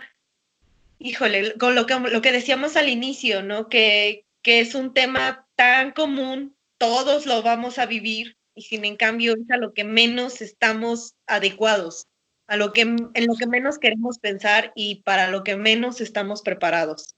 [1.00, 3.68] híjole, con lo que, lo que decíamos al inicio, ¿no?
[3.68, 8.98] Que, que es un tema tan común, todos lo vamos a vivir, y sin en
[8.98, 12.08] cambio es a lo que menos estamos adecuados,
[12.48, 16.42] a lo que en lo que menos queremos pensar y para lo que menos estamos
[16.42, 17.16] preparados.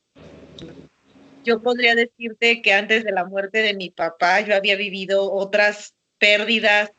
[1.46, 5.96] Yo podría decirte que antes de la muerte de mi papá yo había vivido otras
[6.18, 6.92] pérdidas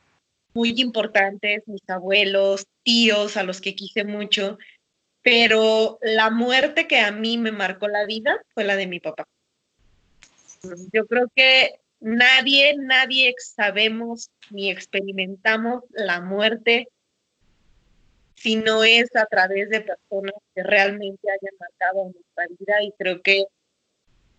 [0.55, 4.59] muy importantes, mis abuelos, tíos a los que quise mucho,
[5.23, 9.25] pero la muerte que a mí me marcó la vida fue la de mi papá.
[10.93, 16.89] Yo creo que Nadie, nadie sabemos ni experimentamos la muerte
[18.35, 23.21] si no es a través de personas que realmente hayan marcado nuestra vida y creo
[23.21, 23.45] que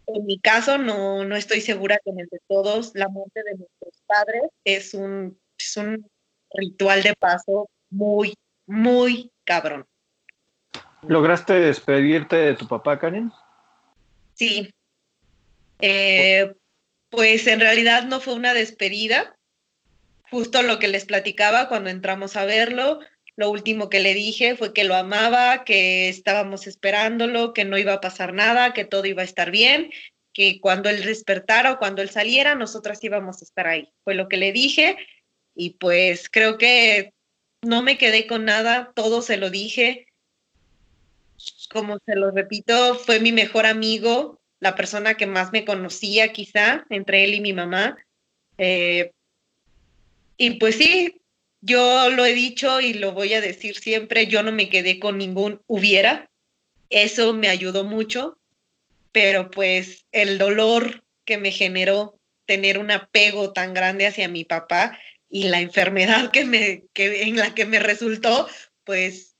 [0.08, 3.58] en mi caso no, no estoy segura que en el de todos la muerte de
[3.58, 6.10] nuestros padres es un, es un
[6.52, 8.34] ritual de paso muy,
[8.66, 9.86] muy cabrón.
[11.04, 13.32] ¿Lograste despedirte de tu papá, Karen?
[14.34, 14.74] Sí.
[15.80, 16.54] Eh,
[17.12, 19.38] pues en realidad no fue una despedida,
[20.32, 23.02] justo lo que les platicaba cuando entramos a verlo.
[23.36, 27.94] Lo último que le dije fue que lo amaba, que estábamos esperándolo, que no iba
[27.94, 29.92] a pasar nada, que todo iba a estar bien,
[30.34, 33.92] que cuando él despertara o cuando él saliera, nosotras íbamos a estar ahí.
[34.04, 34.98] Fue lo que le dije
[35.54, 37.14] y pues creo que
[37.62, 40.08] no me quedé con nada, todo se lo dije.
[41.74, 46.86] Como se lo repito, fue mi mejor amigo, la persona que más me conocía quizá
[46.90, 47.98] entre él y mi mamá.
[48.58, 49.12] Eh,
[50.38, 51.22] y pues sí,
[51.62, 55.18] yo lo he dicho y lo voy a decir siempre, yo no me quedé con
[55.18, 56.30] ningún hubiera,
[56.90, 58.38] eso me ayudó mucho,
[59.12, 64.98] pero pues el dolor que me generó tener un apego tan grande hacia mi papá
[65.30, 68.48] y la enfermedad que me, que, en la que me resultó,
[68.84, 69.36] pues,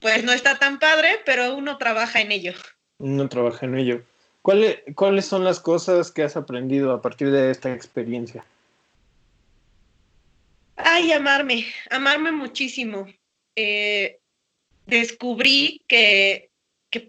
[0.00, 2.52] pues no está tan padre, pero uno trabaja en ello.
[2.98, 4.04] Uno trabaja en ello.
[4.44, 8.44] ¿Cuáles son las cosas que has aprendido a partir de esta experiencia?
[10.76, 13.06] Ay, amarme, amarme muchísimo.
[13.56, 14.18] Eh,
[14.84, 16.50] descubrí que,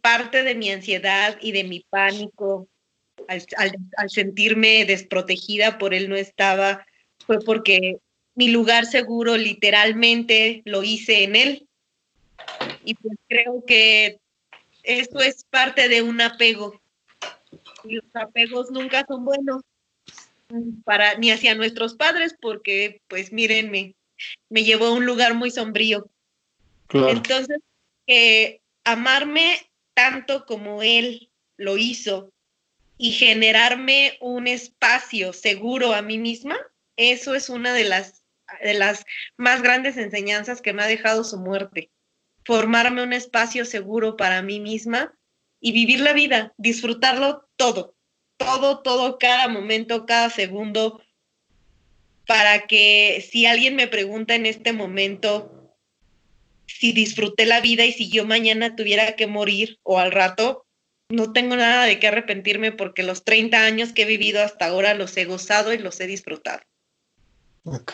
[0.02, 2.70] parte de mi ansiedad y de mi pánico
[3.28, 3.46] al,
[4.10, 6.88] sentirme desprotegida por él no estaba,
[7.28, 7.98] fue porque
[8.34, 11.68] mi lugar seguro literalmente lo hice en él.
[12.86, 14.22] Y pues creo que
[14.84, 16.82] eso es parte de un apego
[17.88, 19.62] y los apegos nunca son buenos
[20.84, 23.96] para ni hacia nuestros padres porque pues mírenme,
[24.50, 26.10] me llevó a un lugar muy sombrío.
[26.90, 27.58] Entonces,
[28.84, 29.60] amarme
[29.94, 32.32] tanto como él lo hizo
[32.98, 36.58] y generarme un espacio seguro a mí misma,
[36.96, 38.24] eso es una de las,
[38.62, 39.06] de las
[39.38, 41.90] más grandes enseñanzas que me ha dejado su muerte.
[42.46, 45.14] Formarme un espacio seguro para mí misma
[45.60, 47.96] y vivir la vida, disfrutarlo todo.
[48.38, 51.02] todo, todo, cada momento, cada segundo,
[52.28, 55.56] para que si alguien me pregunta en este momento
[56.68, 60.66] si disfruté la vida y si yo mañana tuviera que morir o al rato,
[61.10, 64.94] no tengo nada de qué arrepentirme porque los 30 años que he vivido hasta ahora
[64.94, 66.62] los he gozado y los he disfrutado.
[67.64, 67.94] Ok.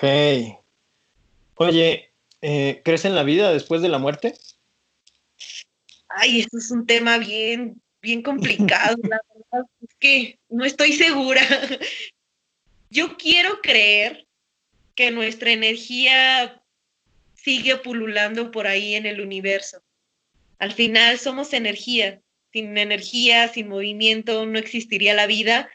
[1.55, 4.33] Oye, eh, ¿crees en la vida después de la muerte?
[6.07, 11.41] Ay, eso es un tema bien, bien complicado, la verdad es que no estoy segura.
[12.90, 14.28] Yo quiero creer
[14.95, 16.61] que nuestra energía
[17.36, 19.82] sigue pululando por ahí en el universo.
[20.60, 22.22] Al final somos energía.
[22.53, 25.69] Sin energía, sin movimiento, no existiría la vida.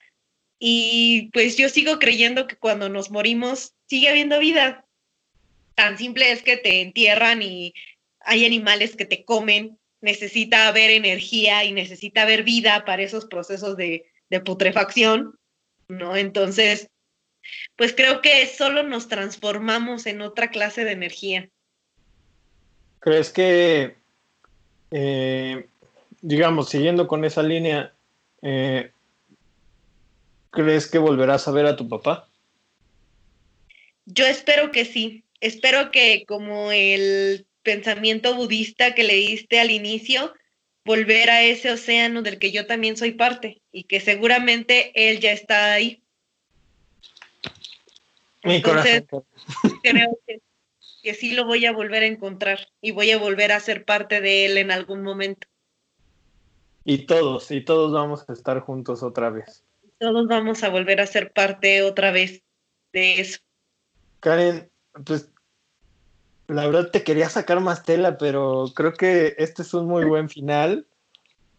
[0.58, 4.84] Y pues yo sigo creyendo que cuando nos morimos sigue habiendo vida.
[5.74, 7.72] Tan simple es que te entierran y
[8.20, 9.78] hay animales que te comen.
[10.06, 15.36] Necesita haber energía y necesita haber vida para esos procesos de, de putrefacción,
[15.88, 16.16] ¿no?
[16.16, 16.88] Entonces,
[17.74, 21.48] pues creo que solo nos transformamos en otra clase de energía.
[23.00, 23.96] ¿Crees que,
[24.92, 25.66] eh,
[26.20, 27.92] digamos, siguiendo con esa línea,
[28.42, 28.92] eh,
[30.50, 32.28] ¿crees que volverás a ver a tu papá?
[34.04, 35.24] Yo espero que sí.
[35.40, 40.32] Espero que como el pensamiento budista que leíste al inicio,
[40.84, 45.32] volver a ese océano del que yo también soy parte y que seguramente él ya
[45.32, 46.02] está ahí.
[48.44, 49.02] Mi Entonces,
[49.82, 50.40] creo que,
[51.02, 54.20] que, sí lo voy a volver a encontrar y voy a volver a ser parte
[54.20, 55.48] de él en algún momento.
[56.84, 59.64] Y todos, y todos vamos a estar juntos otra vez.
[59.98, 62.44] Todos vamos a volver a ser parte otra vez
[62.92, 63.40] de eso.
[64.20, 64.70] Karen,
[65.04, 65.30] pues
[66.48, 70.28] la verdad te quería sacar más tela, pero creo que este es un muy buen
[70.28, 70.86] final.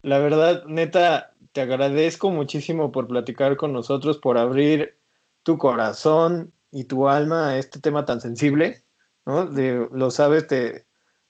[0.02, 4.98] La verdad, neta, te agradezco muchísimo por platicar con nosotros, por abrir
[5.42, 8.82] tu corazón y tu alma a este tema tan sensible,
[9.26, 9.46] ¿no?
[9.46, 10.86] De, lo sabes, te,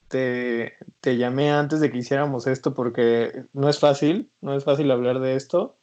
[0.08, 4.90] te, te, llamé antes de que hiciéramos esto porque no es fácil, no es fácil
[4.90, 5.76] hablar de esto.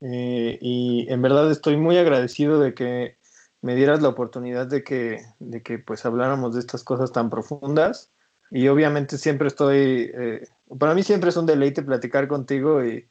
[0.00, 3.18] Eh, y en verdad estoy muy agradecido de que
[3.62, 8.10] me dieras la oportunidad de que, de que pues habláramos de estas cosas tan profundas.
[8.50, 13.06] Y obviamente siempre estoy, eh, para mí siempre es un deleite platicar contigo y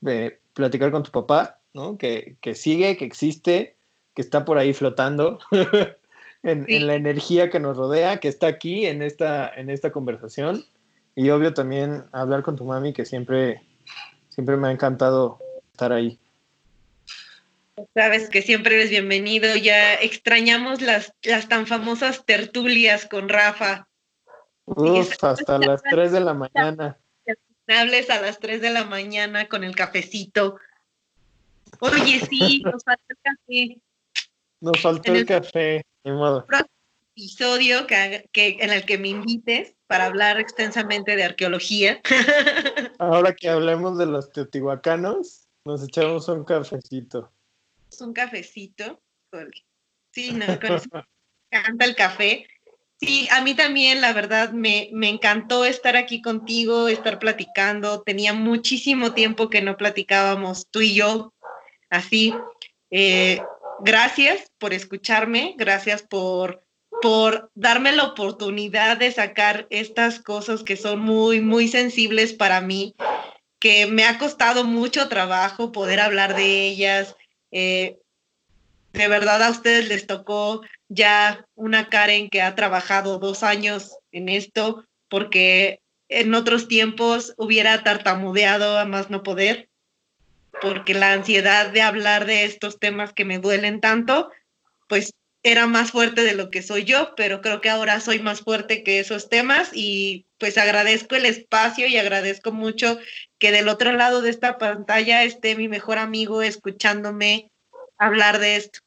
[0.00, 1.98] de platicar con tu papá, ¿no?
[1.98, 3.76] Que, que sigue, que existe,
[4.14, 5.38] que está por ahí flotando
[6.42, 10.64] en, en, la energía que nos rodea, que está aquí en esta, en esta conversación.
[11.14, 13.60] Y obvio también hablar con tu mami, que siempre,
[14.28, 15.38] siempre me ha encantado
[15.72, 16.18] estar ahí.
[17.94, 19.54] Sabes que siempre eres bienvenido.
[19.56, 23.88] Ya extrañamos las, las tan famosas tertulias con Rafa.
[24.64, 26.98] Uf, hasta las 3 de la mañana.
[27.66, 30.58] Hables a las 3 de la mañana con el cafecito.
[31.80, 33.80] Oye, sí, nos faltó el café.
[34.60, 36.46] Nos faltó el, café, modo.
[37.14, 42.00] episodio que, que, en el que me invites para hablar extensamente de arqueología.
[42.98, 47.30] Ahora que hablemos de los teotihuacanos, nos echamos un cafecito
[48.00, 49.02] un cafecito.
[50.12, 50.88] Sí, no, con eso
[51.50, 52.46] me encanta el café.
[53.00, 58.02] Sí, a mí también, la verdad, me, me, encantó estar aquí contigo, estar platicando.
[58.02, 61.32] Tenía muchísimo tiempo que no platicábamos tú y yo
[61.90, 62.34] así.
[62.90, 63.40] Eh,
[63.80, 66.64] gracias por escucharme, gracias por,
[67.00, 72.94] por darme la oportunidad de sacar estas cosas que son muy, muy sensibles para mí,
[73.60, 77.16] que me ha costado mucho trabajo poder hablar de ellas,
[77.50, 77.98] eh,
[78.92, 84.28] de verdad a ustedes les tocó ya una Karen que ha trabajado dos años en
[84.28, 89.68] esto, porque en otros tiempos hubiera tartamudeado a más no poder,
[90.60, 94.30] porque la ansiedad de hablar de estos temas que me duelen tanto,
[94.88, 95.12] pues
[95.42, 98.82] era más fuerte de lo que soy yo, pero creo que ahora soy más fuerte
[98.82, 102.98] que esos temas y pues agradezco el espacio y agradezco mucho
[103.38, 107.50] que del otro lado de esta pantalla esté mi mejor amigo escuchándome
[107.96, 108.80] hablar de esto.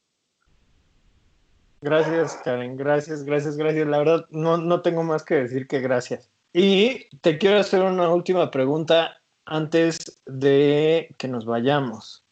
[1.82, 3.88] Gracias, Karen, gracias, gracias, gracias.
[3.88, 6.30] La verdad, no, no tengo más que decir que gracias.
[6.54, 12.24] Y te quiero hacer una última pregunta antes de que nos vayamos.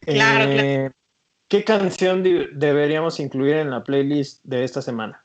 [0.00, 0.94] Claro, eh, claro.
[1.48, 5.24] ¿Qué canción deberíamos incluir en la playlist de esta semana?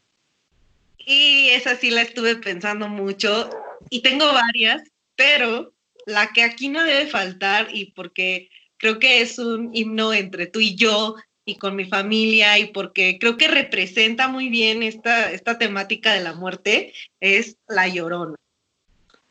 [0.97, 3.49] Y esa sí la estuve pensando mucho
[3.91, 4.81] y tengo varias,
[5.15, 5.74] pero
[6.05, 10.59] la que aquí no debe faltar y porque creo que es un himno entre tú
[10.59, 11.15] y yo
[11.45, 16.23] y con mi familia y porque creo que representa muy bien esta, esta temática de
[16.23, 18.35] la muerte, es La Llorona.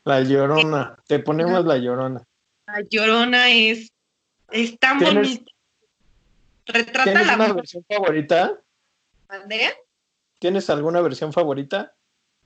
[0.03, 2.23] La Llorona, te ponemos La Llorona.
[2.67, 3.91] La Llorona es
[4.51, 5.51] Es tan bonita.
[6.67, 8.61] Retrata ¿Tienes una versión favorita?
[9.27, 9.73] ¿Andrea?
[10.39, 11.93] ¿Tienes alguna versión favorita?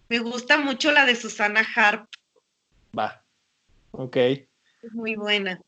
[0.10, 2.08] Me gusta mucho la de Susana Harp.
[2.98, 3.24] Va.
[3.92, 4.16] Ok.
[4.18, 5.60] Es muy buena.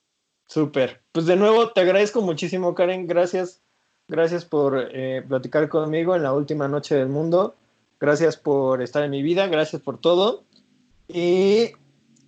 [0.47, 1.01] Súper.
[1.11, 3.07] Pues de nuevo te agradezco muchísimo, Karen.
[3.07, 3.61] Gracias.
[4.07, 7.55] Gracias por eh, platicar conmigo en la última noche del mundo.
[7.99, 9.47] Gracias por estar en mi vida.
[9.47, 10.43] Gracias por todo.
[11.07, 11.71] Y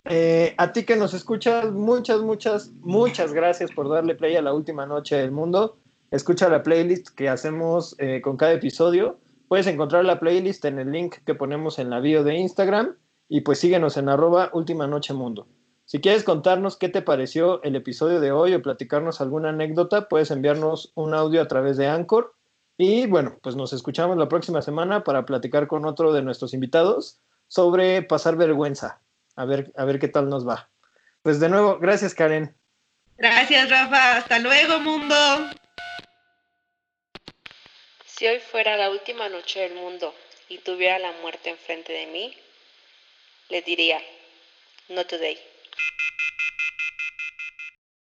[0.05, 4.53] eh, a ti que nos escuchas, muchas, muchas, muchas gracias por darle play a la
[4.53, 5.77] última noche del mundo.
[6.11, 9.19] Escucha la playlist que hacemos eh, con cada episodio.
[9.47, 12.95] Puedes encontrar la playlist en el link que ponemos en la bio de Instagram
[13.29, 15.47] y pues síguenos en arroba última noche mundo.
[15.85, 20.31] Si quieres contarnos qué te pareció el episodio de hoy o platicarnos alguna anécdota, puedes
[20.31, 22.33] enviarnos un audio a través de Anchor.
[22.77, 27.19] Y bueno, pues nos escuchamos la próxima semana para platicar con otro de nuestros invitados
[27.47, 29.01] sobre pasar vergüenza.
[29.35, 30.69] A ver, a ver qué tal nos va.
[31.21, 32.55] Pues de nuevo, gracias Karen.
[33.17, 35.15] Gracias Rafa, hasta luego mundo.
[38.05, 40.13] Si hoy fuera la última noche del mundo
[40.49, 42.35] y tuviera la muerte enfrente de mí,
[43.49, 43.99] le diría,
[44.89, 45.37] no today.